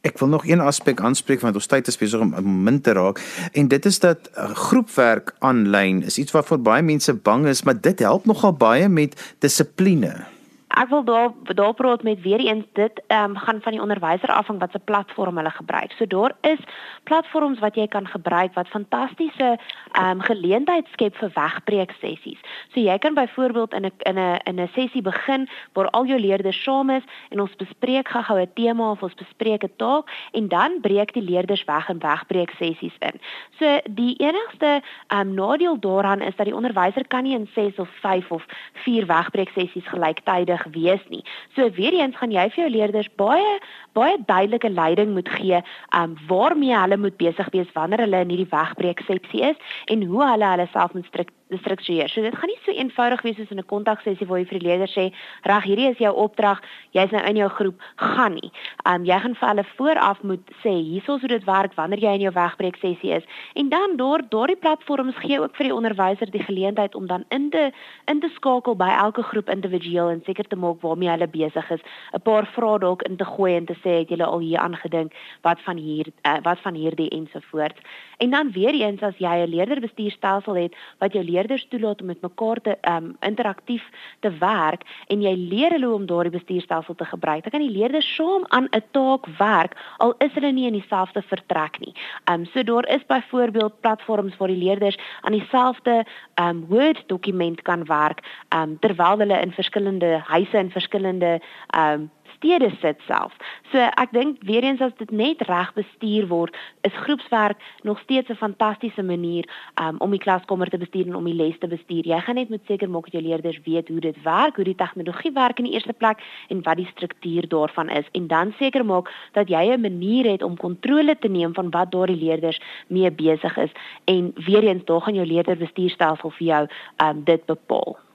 Ek 0.00 0.18
wil 0.18 0.28
nog 0.28 0.46
een 0.46 0.60
aspek 0.60 1.00
aanspreek 1.00 1.40
want 1.40 1.54
ons 1.54 1.66
tyd 1.66 1.88
is 1.88 1.98
besig 1.98 2.20
om 2.20 2.62
min 2.62 2.80
te 2.80 2.92
raak 2.92 3.18
en 3.52 3.68
dit 3.68 3.84
is 3.84 3.98
dat 3.98 4.30
uh, 4.36 4.44
groepwerk 4.54 5.34
aanlyn 5.38 6.02
is 6.02 6.18
iets 6.18 6.32
waarvoor 6.32 6.58
baie 6.58 6.82
mense 6.82 7.14
bang 7.14 7.46
is, 7.46 7.62
maar 7.62 7.80
dit 7.80 7.98
help 7.98 8.24
nogal 8.24 8.52
baie 8.52 8.88
met 8.88 9.34
dissipline 9.38 10.37
ek 10.78 10.88
wil 10.88 11.04
daar 11.04 11.32
daar 11.42 11.74
praat 11.74 12.02
met 12.02 12.20
weer 12.22 12.38
eens 12.38 12.64
dit 12.72 13.02
ehm 13.06 13.30
um, 13.30 13.36
gaan 13.36 13.60
van 13.62 13.72
die 13.72 13.80
onderwyser 13.80 14.28
af 14.28 14.46
van 14.46 14.58
wat 14.58 14.70
se 14.70 14.78
platform 14.78 15.36
hulle 15.36 15.50
gebruik. 15.50 15.92
So 15.92 16.06
daar 16.06 16.32
is 16.40 16.58
platforms 17.02 17.58
wat 17.58 17.74
jy 17.74 17.86
kan 17.86 18.06
gebruik 18.06 18.54
wat 18.54 18.68
fantastiese 18.68 19.58
ehm 19.92 20.10
um, 20.10 20.20
geleentheid 20.20 20.86
skep 20.92 21.16
vir 21.16 21.30
wegbreek 21.34 21.90
sessies. 22.00 22.40
So 22.72 22.80
jy 22.80 22.98
kan 22.98 23.14
byvoorbeeld 23.14 23.72
in 23.74 23.84
'n 23.84 23.92
in 23.98 24.18
'n 24.18 24.38
in 24.44 24.60
'n 24.60 24.70
sessie 24.74 25.02
begin 25.02 25.48
waar 25.72 25.90
al 25.90 26.06
jou 26.06 26.20
leerders 26.20 26.62
saam 26.62 26.90
is 26.90 27.02
en 27.28 27.40
ons 27.40 27.56
bespreek 27.56 28.08
gou-gou 28.08 28.40
'n 28.40 28.52
tema 28.54 28.90
of 28.90 29.02
ons 29.02 29.14
bespreek 29.14 29.62
'n 29.64 29.72
taak 29.76 30.04
en 30.32 30.48
dan 30.48 30.80
breek 30.80 31.12
die 31.12 31.22
leerders 31.22 31.64
weg 31.64 31.88
in 31.88 31.98
wegbreek 31.98 32.50
sessies 32.50 32.96
in. 32.98 33.20
So 33.58 33.80
die 33.90 34.14
enigste 34.16 34.82
ehm 35.06 35.20
um, 35.20 35.34
nadeel 35.34 35.80
daaraan 35.80 36.20
is 36.20 36.36
dat 36.36 36.46
die 36.46 36.56
onderwyser 36.56 37.06
kan 37.06 37.22
nie 37.22 37.34
in 37.34 37.48
6 37.54 37.76
of 37.76 37.88
5 37.88 38.30
of 38.30 38.46
4 38.72 39.06
wegbreek 39.06 39.48
sessies 39.48 39.88
gelyktydig 39.88 40.66
wees 40.74 41.04
nie. 41.08 41.24
So 41.56 41.70
weer 41.78 41.96
eens 41.96 42.16
gaan 42.16 42.34
jy 42.34 42.48
vir 42.54 42.64
jou 42.64 42.70
leerders 42.74 43.10
baie 43.20 43.58
baie 43.98 44.16
duidelike 44.26 44.70
leiding 44.70 45.14
moet 45.16 45.28
gee 45.38 45.62
um 45.96 46.16
waarmee 46.28 46.76
hulle 46.76 46.96
moet 46.96 47.16
besig 47.16 47.50
wees 47.54 47.72
wanneer 47.74 48.04
hulle 48.06 48.22
in 48.26 48.34
hierdie 48.34 48.52
wegbreek 48.52 49.02
sepsie 49.06 49.42
is 49.52 49.76
en 49.86 50.06
hoe 50.06 50.24
hulle 50.24 50.54
hulle 50.54 50.68
self 50.72 50.94
moet 50.94 51.06
struktureer. 51.10 51.37
So 51.48 52.22
dit 52.22 52.34
gaan 52.36 52.48
nie 52.48 52.58
so 52.64 52.72
eenvoudig 52.72 53.22
wees 53.22 53.36
soos 53.36 53.50
in 53.50 53.58
'n 53.58 53.66
kontaksessie 53.66 54.26
waar 54.26 54.38
jy 54.38 54.46
vir 54.46 54.58
die 54.58 54.68
leerders 54.68 54.94
sê, 54.94 55.12
"Reg, 55.42 55.64
hierdie 55.64 55.90
is 55.90 55.98
jou 55.98 56.14
opdrag, 56.14 56.60
jy's 56.92 57.10
nou 57.10 57.22
in 57.24 57.36
jou 57.36 57.48
groep, 57.48 57.80
gaan 57.96 58.34
nie." 58.34 58.52
Um 58.84 59.04
jy 59.04 59.18
gaan 59.20 59.34
vir 59.34 59.48
hulle 59.48 59.64
vooraf 59.76 60.22
moet 60.22 60.44
sê, 60.62 60.70
"Hiersoos 60.70 61.20
hoe 61.20 61.28
dit 61.28 61.44
werk 61.44 61.74
wanneer 61.74 61.98
jy 61.98 62.14
in 62.14 62.20
jou 62.20 62.32
wegbreek 62.32 62.76
sessie 62.76 63.12
is." 63.12 63.24
En 63.54 63.68
dan 63.68 63.96
deur 63.96 64.22
daardie 64.28 64.56
platforms 64.56 65.14
gee 65.16 65.40
ook 65.40 65.56
vir 65.56 65.64
die 65.66 65.74
onderwyser 65.74 66.30
die 66.30 66.42
geleentheid 66.42 66.94
om 66.94 67.06
dan 67.06 67.24
in 67.30 67.50
te 67.50 67.72
in 68.06 68.20
te 68.20 68.28
skakel 68.34 68.76
by 68.76 68.88
elke 68.88 69.22
groep 69.22 69.48
individueel 69.48 70.08
en 70.08 70.22
seker 70.24 70.44
te 70.44 70.56
maak 70.56 70.80
waarmee 70.80 71.08
hulle 71.08 71.28
besig 71.28 71.70
is. 71.70 71.80
'n 72.12 72.20
Paar 72.20 72.46
vrae 72.46 72.78
dalk 72.78 73.02
in 73.02 73.16
te 73.16 73.24
gooi 73.24 73.56
en 73.56 73.64
te 73.64 73.74
sê, 73.74 73.98
"Het 73.98 74.08
julle 74.08 74.24
al 74.24 74.38
hier 74.38 74.58
aangedink 74.58 75.12
wat 75.42 75.60
van 75.60 75.76
hier 75.76 76.06
uh, 76.26 76.36
wat 76.42 76.58
van 76.60 76.74
hierdie 76.74 77.08
ensovoorts?" 77.10 77.80
En 78.18 78.30
dan 78.30 78.52
weer 78.52 78.74
eens 78.74 79.02
as 79.02 79.16
jy 79.18 79.34
'n 79.44 79.50
leerderbestuurstelsel 79.50 80.54
het 80.54 80.76
wat 80.98 81.12
jou 81.12 81.24
leerders 81.38 81.66
toelaat 81.70 82.00
om 82.00 82.06
met 82.06 82.22
mekaar 82.22 82.60
te 82.62 82.76
um 82.90 83.16
interaktief 83.20 83.84
te 84.20 84.30
werk 84.40 84.82
en 85.12 85.22
jy 85.22 85.34
leer 85.36 85.76
hulle 85.76 85.90
om 85.94 86.06
daardie 86.06 86.34
bestuurstelsel 86.34 86.94
te 86.98 87.06
gebruik. 87.08 87.44
Dan 87.44 87.54
kan 87.54 87.66
die 87.66 87.76
leerders 87.78 88.08
saam 88.16 88.44
aan 88.48 88.68
'n 88.72 88.82
taak 88.90 89.26
werk 89.38 89.76
al 89.98 90.14
is 90.18 90.32
hulle 90.34 90.52
nie 90.52 90.66
in 90.66 90.78
dieselfde 90.78 91.22
vertrek 91.22 91.80
nie. 91.80 91.94
Um 92.30 92.44
so 92.44 92.62
daar 92.62 92.88
is 92.88 93.06
byvoorbeeld 93.06 93.80
platforms 93.80 94.36
waar 94.36 94.48
die 94.48 94.64
leerders 94.64 94.98
aan 95.20 95.32
dieselfde 95.32 96.04
um 96.40 96.66
Word 96.68 97.04
dokument 97.06 97.62
kan 97.62 97.84
werk 97.84 98.20
um 98.54 98.78
terwyl 98.78 99.18
hulle 99.18 99.40
in 99.40 99.52
verskillende 99.52 100.20
huise 100.24 100.56
en 100.56 100.70
verskillende 100.70 101.40
um 101.76 102.10
stede 102.38 102.70
sit 102.80 102.98
self. 103.06 103.34
So 103.72 103.78
ek 103.78 104.12
dink 104.14 104.42
weer 104.46 104.64
eens 104.64 104.80
as 104.84 104.94
dit 104.98 105.10
net 105.10 105.42
reg 105.48 105.72
bestuur 105.76 106.28
word, 106.30 106.56
is 106.86 106.94
groepswerk 107.04 107.58
nog 107.82 108.00
steeds 108.00 108.30
'n 108.30 108.38
fantastiese 108.38 109.02
manier 109.02 109.44
um, 109.82 109.96
om 109.98 110.10
die 110.10 110.22
klaskamer 110.22 110.70
te 110.70 110.78
bestuur 110.78 111.06
en 111.06 111.16
om 111.16 111.24
die 111.24 111.34
les 111.34 111.58
te 111.58 111.66
bestuur. 111.66 112.06
Jy 112.06 112.20
gaan 112.20 112.34
net 112.34 112.48
moet 112.48 112.66
seker 112.66 112.90
maak 112.90 113.04
dat 113.04 113.12
jou 113.12 113.22
leerders 113.22 113.60
weet 113.64 113.88
hoe 113.88 114.00
dit 114.00 114.22
werk, 114.22 114.56
hoe 114.56 114.64
die 114.64 114.74
tegnologie 114.74 115.32
werk 115.32 115.58
in 115.58 115.64
die 115.64 115.74
eerste 115.74 115.92
plek 115.92 116.18
en 116.48 116.62
wat 116.62 116.76
die 116.76 116.90
struktuur 116.94 117.48
daarvan 117.48 117.88
is 117.88 118.06
en 118.12 118.26
dan 118.26 118.54
seker 118.58 118.84
maak 118.84 119.10
dat 119.32 119.48
jy 119.48 119.74
'n 119.74 119.80
manier 119.80 120.30
het 120.30 120.42
om 120.42 120.56
kontrole 120.56 121.18
te 121.18 121.28
neem 121.28 121.54
van 121.54 121.70
wat 121.70 121.90
daardie 121.90 122.16
leerders 122.16 122.60
mee 122.86 123.10
besig 123.10 123.56
is 123.56 123.70
en 124.04 124.32
weer 124.34 124.64
eens 124.64 124.84
daar 124.84 125.00
gaan 125.00 125.14
jou 125.14 125.26
leerderbestuurstelsel 125.26 126.30
vir 126.30 126.46
jou 126.46 126.66
um, 127.02 127.24
dit 127.24 127.44
bepaal. 127.46 128.07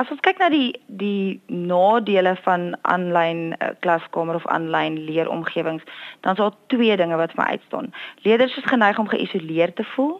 As 0.00 0.08
ons 0.08 0.22
kyk 0.24 0.38
na 0.40 0.46
die 0.48 0.70
die 1.00 1.40
nadele 1.52 2.32
van 2.46 2.70
aanlyn 2.88 3.40
uh, 3.52 3.72
klaskamer 3.84 4.38
of 4.38 4.46
aanlyn 4.48 4.96
leeromgewings, 5.04 5.84
dan 6.24 6.32
is 6.32 6.40
daar 6.40 6.56
twee 6.72 6.96
dinge 6.96 7.18
wat 7.20 7.34
vir 7.34 7.42
my 7.42 7.48
uitstaan. 7.58 7.90
Leerders 8.24 8.56
is 8.56 8.70
geneig 8.70 8.98
om 9.02 9.10
geïsoleerd 9.12 9.76
te 9.76 9.84
voel 9.92 10.14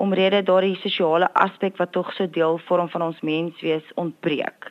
omrede 0.00 0.40
daardie 0.48 0.78
sosiale 0.80 1.28
aspek 1.44 1.76
wat 1.76 1.92
tog 1.92 2.14
so 2.16 2.30
deel 2.38 2.56
vorm 2.68 2.88
van 2.88 3.04
ons 3.10 3.20
menswees 3.20 3.92
ontbreek. 4.00 4.70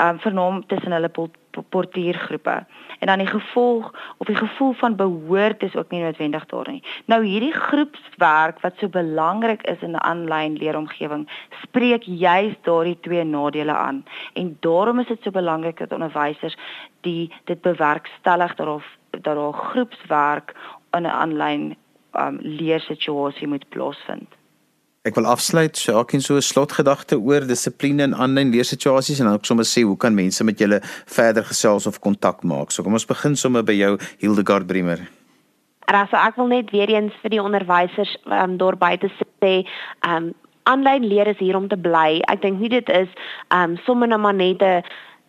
Um 0.00 0.22
vernaam 0.24 0.64
tussen 0.72 0.96
hulle 0.96 1.12
portiergroepe 1.62 2.64
en 2.98 3.06
dan 3.06 3.18
die 3.18 3.26
gevolg 3.26 3.92
of 4.16 4.26
die 4.26 4.36
gevoel 4.36 4.72
van 4.72 4.96
behoort 4.96 5.62
is 5.62 5.76
ook 5.76 5.90
nie 5.90 6.02
noodwendig 6.02 6.46
daar 6.46 6.70
nie. 6.70 6.82
Nou 7.04 7.24
hierdie 7.24 7.52
groepswerk 7.52 8.60
wat 8.60 8.74
so 8.78 8.88
belangrik 8.88 9.62
is 9.62 9.80
in 9.80 9.90
'n 9.90 10.02
aanlyn 10.02 10.56
leeromgewing, 10.56 11.28
spreek 11.62 12.02
juis 12.02 12.54
daardie 12.62 13.00
twee 13.00 13.24
nadele 13.24 13.72
aan. 13.74 14.04
En 14.32 14.56
daarom 14.60 14.98
is 14.98 15.06
dit 15.06 15.22
so 15.22 15.30
belangrik 15.30 15.78
dat 15.78 15.92
onderwysers 15.92 16.56
die 17.00 17.32
dit 17.44 17.60
bewerkstellig 17.60 18.54
daarof 18.54 18.84
dat 19.10 19.24
daar 19.24 19.52
groepswerk 19.52 20.54
in 20.90 21.02
'n 21.02 21.06
aanlyn 21.06 21.76
um, 22.12 22.38
leersituasie 22.40 23.48
moet 23.48 23.68
plaasvind. 23.68 24.28
Ek 25.06 25.14
wil 25.14 25.28
afsluit, 25.30 25.78
ek 25.86 26.12
het 26.16 26.22
so 26.22 26.34
'n 26.34 26.42
slotgedagte 26.42 27.16
oor 27.20 27.46
dissipline 27.46 28.02
in 28.02 28.14
aanlyn 28.14 28.50
leersituasies 28.50 29.18
en 29.20 29.26
dan 29.26 29.34
ook 29.34 29.44
sommer 29.44 29.64
sê 29.64 29.82
hoe 29.82 29.96
kan 29.96 30.14
mense 30.14 30.44
met 30.44 30.58
julle 30.58 30.80
verder 31.06 31.44
gesels 31.44 31.86
of 31.86 32.00
kontak 32.00 32.42
maak. 32.42 32.70
So 32.70 32.82
kom 32.82 32.92
ons 32.92 33.06
begin 33.06 33.36
sommer 33.36 33.62
by 33.62 33.72
jou 33.72 33.98
Hildegard 34.18 34.66
Bremer. 34.66 34.98
Rasa, 35.86 36.26
ek 36.26 36.36
wil 36.36 36.46
net 36.46 36.70
weer 36.70 36.88
eens 36.88 37.12
vir 37.22 37.30
die 37.30 37.42
onderwysers 37.42 38.16
um, 38.24 38.56
daar 38.58 38.76
buite 38.76 39.08
sê, 39.40 39.64
um 40.02 40.34
aanlyn 40.64 41.06
leer 41.06 41.26
is 41.26 41.38
hier 41.38 41.56
om 41.56 41.68
te 41.68 41.76
bly. 41.76 42.20
Ek 42.26 42.42
dink 42.42 42.58
nie 42.58 42.68
dit 42.68 42.88
is 42.88 43.08
um 43.54 43.76
sommer 43.86 44.08
net 44.08 44.18
maar 44.18 44.34
net 44.34 44.62
'n 44.62 44.82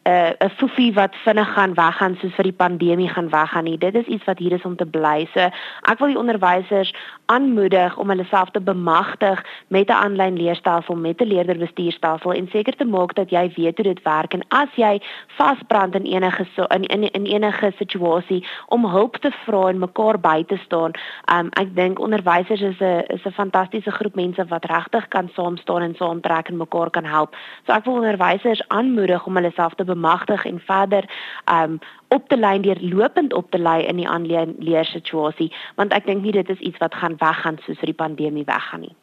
'n 0.07 0.35
uh, 0.39 0.49
foefie 0.57 0.93
wat 0.93 1.15
vinnig 1.25 1.53
gaan 1.53 1.73
weggaan 1.73 2.15
soos 2.19 2.35
vir 2.35 2.47
die 2.47 2.59
pandemie 2.63 3.09
gaan 3.09 3.29
weggaan 3.29 3.63
nie. 3.63 3.77
Dit 3.77 3.95
is 3.95 4.05
iets 4.05 4.23
wat 4.23 4.39
hier 4.39 4.53
is 4.55 4.63
om 4.63 4.75
te 4.75 4.85
bly. 4.85 5.27
So 5.33 5.49
ek 5.91 5.99
wil 5.99 6.07
die 6.07 6.17
onderwysers 6.17 6.93
aanmoedig 7.27 7.97
om 7.97 8.09
hulle 8.09 8.25
self 8.29 8.49
te 8.55 8.61
bemagtig 8.61 9.43
met 9.67 9.89
'n 9.89 9.91
aanlyn 10.03 10.37
leerstelsel, 10.37 10.95
met 10.95 11.21
'n 11.21 11.27
leerderbestuurstelsel 11.27 12.33
en 12.33 12.47
seker 12.51 12.75
te 12.75 12.85
maak 12.85 13.15
dat 13.15 13.29
jy 13.29 13.51
weet 13.55 13.77
hoe 13.77 13.87
dit 13.93 14.01
werk 14.03 14.33
en 14.33 14.43
as 14.47 14.71
jy 14.75 15.01
vasbrand 15.37 15.95
in 15.95 16.05
enige 16.05 16.45
so, 16.55 16.63
in, 16.63 16.83
in 16.83 17.11
in 17.11 17.25
enige 17.25 17.71
situasie 17.77 18.47
om 18.67 18.85
hulp 18.85 19.15
te 19.17 19.31
vra 19.45 19.67
en 19.67 19.79
mekaar 19.79 20.19
by 20.19 20.43
te 20.43 20.57
staan. 20.57 20.91
Um 21.31 21.49
ek 21.49 21.75
dink 21.75 21.99
onderwysers 21.99 22.61
is 22.61 22.79
'n 22.79 23.03
is 23.07 23.25
'n 23.25 23.31
fantastiese 23.31 23.91
groep 23.91 24.15
mense 24.15 24.45
wat 24.45 24.65
regtig 24.65 25.07
kan 25.07 25.29
saam 25.33 25.57
staan 25.57 25.81
en 25.81 25.95
saamtrek 25.95 26.47
en 26.47 26.57
mekaar 26.57 26.89
kan 26.89 27.05
help. 27.05 27.35
So 27.65 27.73
ek 27.73 27.85
wil 27.85 27.93
onderwysers 27.93 28.67
aanmoedig 28.67 29.25
om 29.25 29.35
hulle 29.35 29.51
self 29.55 29.73
te 29.73 29.83
bemagtig 29.83 30.45
en 30.45 30.59
verder 30.59 31.03
um 31.51 31.79
op 32.13 32.27
te 32.29 32.37
lei 32.37 32.59
deur 32.63 32.79
lopend 32.81 33.33
op 33.33 33.51
te 33.51 33.59
lei 33.59 33.83
in 33.85 33.99
die 34.01 34.07
aanlyn 34.07 34.55
leersituasie 34.59 35.51
want 35.75 35.93
ek 35.93 36.05
dink 36.05 36.23
nie 36.23 36.35
dit 36.35 36.49
is 36.49 36.59
iets 36.59 36.79
wat 36.83 36.95
gaan 36.95 37.17
weggaan 37.19 37.59
soos 37.65 37.79
die 37.83 37.97
pandemie 37.97 38.45
weggaan 38.47 38.85
nie. 38.87 38.95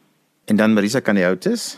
En 0.51 0.57
dan 0.57 0.75
Marisa 0.77 1.01
kan 1.01 1.17
jy 1.17 1.27
outis? 1.29 1.75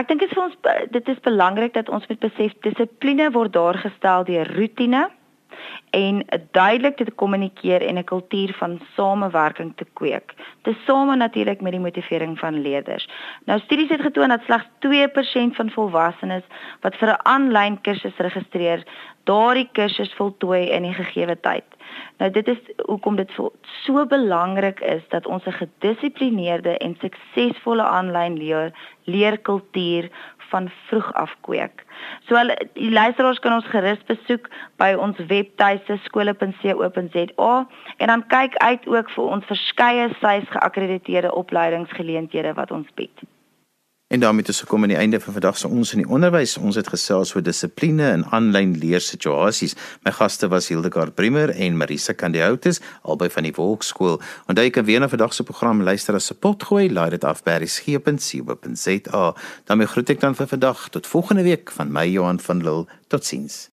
Ek 0.00 0.08
dink 0.08 0.20
dit 0.20 0.30
is 0.30 0.36
vir 0.36 0.44
ons 0.44 0.56
dit 0.92 1.08
is 1.08 1.24
belangrik 1.24 1.74
dat 1.74 1.88
ons 1.88 2.06
moet 2.08 2.20
besef 2.20 2.54
dissipline 2.64 3.30
word 3.32 3.52
daar 3.52 3.78
gestel 3.80 4.24
deur 4.28 4.48
rotine 4.56 5.08
en 5.90 6.24
duidelik 6.50 6.96
te 6.96 7.10
kommunikeer 7.10 7.82
en 7.82 7.98
'n 7.98 8.04
kultuur 8.04 8.54
van 8.58 8.80
samewerking 8.96 9.72
te 9.76 9.86
kweek. 9.92 10.34
Tesame 10.62 11.16
natuurlik 11.16 11.60
met 11.60 11.72
die 11.72 11.80
motivering 11.80 12.38
van 12.38 12.60
leerders. 12.60 13.08
Nou 13.44 13.60
studies 13.60 13.88
het 13.88 14.00
getoon 14.00 14.28
dat 14.28 14.42
slegs 14.44 14.66
2% 14.78 15.56
van 15.56 15.70
volwassenes 15.70 16.42
wat 16.80 16.96
vir 16.96 17.08
'n 17.08 17.26
aanlyn 17.26 17.80
kursus 17.80 18.16
registreer, 18.16 18.84
daardie 19.24 19.68
kursus 19.72 20.14
voltooi 20.14 20.70
in 20.70 20.82
die 20.82 20.94
gegee 20.94 21.40
tyd. 21.40 21.64
Nou 22.18 22.30
dit 22.30 22.48
is 22.48 22.58
hoekom 22.86 23.16
dit 23.16 23.30
so 23.84 24.06
belangrik 24.06 24.80
is 24.80 25.02
dat 25.08 25.26
ons 25.26 25.44
'n 25.46 25.58
gedissiplineerde 25.62 26.78
en 26.78 26.96
suksesvolle 27.00 27.82
aanlyn 27.82 28.36
leer 28.38 28.72
leerkultuur 29.04 30.10
van 30.52 30.70
vroeg 30.88 31.10
af 31.18 31.34
kweek. 31.48 31.84
So 32.28 32.36
hulle 32.38 32.56
die 32.78 32.92
luisteraars 32.92 33.40
kan 33.42 33.56
ons 33.58 33.68
gerus 33.72 34.00
besoek 34.08 34.48
by 34.82 34.92
ons 34.94 35.18
webtuiste 35.32 35.98
skole.co.za 36.06 37.52
en 37.96 38.14
dan 38.14 38.26
kyk 38.36 38.56
uit 38.56 38.88
ook 38.94 39.12
vir 39.16 39.36
ons 39.36 39.50
verskeie 39.50 40.08
SAIS 40.20 40.48
geakkrediteerde 40.54 41.34
opleidingsgeleenthede 41.44 42.54
wat 42.58 42.70
ons 42.70 42.90
bied. 42.94 43.24
En 44.12 44.20
daarmee 44.20 44.44
is 44.44 44.60
gekom 44.60 44.82
aan 44.82 44.88
die 44.92 44.96
einde 44.96 45.20
van 45.20 45.32
vandag 45.32 45.58
se 45.58 45.68
ons 45.68 45.92
in 45.92 46.02
die 46.02 46.08
onderwys. 46.08 46.58
Ons 46.60 46.76
het 46.76 46.88
gesels 46.92 47.30
oor 47.34 47.42
dissipline 47.42 48.10
in 48.12 48.26
aanlyn 48.28 48.74
leersituasies. 48.76 49.72
My 50.04 50.12
gaste 50.12 50.50
was 50.52 50.68
Hildegard 50.68 51.14
Bremer 51.14 51.48
en 51.48 51.80
Marisa 51.80 52.12
Candiautis 52.12 52.82
albei 53.02 53.30
van 53.32 53.48
die 53.48 53.54
Volksskool. 53.56 54.20
Onthou 54.52 54.66
jy 54.68 54.74
kan 54.76 54.84
weer 54.84 55.00
na 55.00 55.08
vandag 55.08 55.32
se 55.32 55.48
program 55.48 55.80
luister 55.80 56.20
as 56.20 56.28
se 56.28 56.36
pot 56.36 56.60
gooi. 56.60 56.90
Laai 56.92 57.08
dit 57.16 57.24
af 57.24 57.40
by 57.42 57.56
resgep.co.za. 57.64 59.26
daarmee 59.64 59.92
groet 59.96 60.12
ek 60.12 60.20
dan 60.20 60.36
vir 60.36 60.54
vandag 60.56 60.88
tot 60.92 61.08
volgende 61.08 61.48
week 61.48 61.72
van 61.72 61.88
my 61.88 62.04
Johan 62.12 62.40
van 62.40 62.60
Lille. 62.60 62.84
Totsiens. 63.08 63.71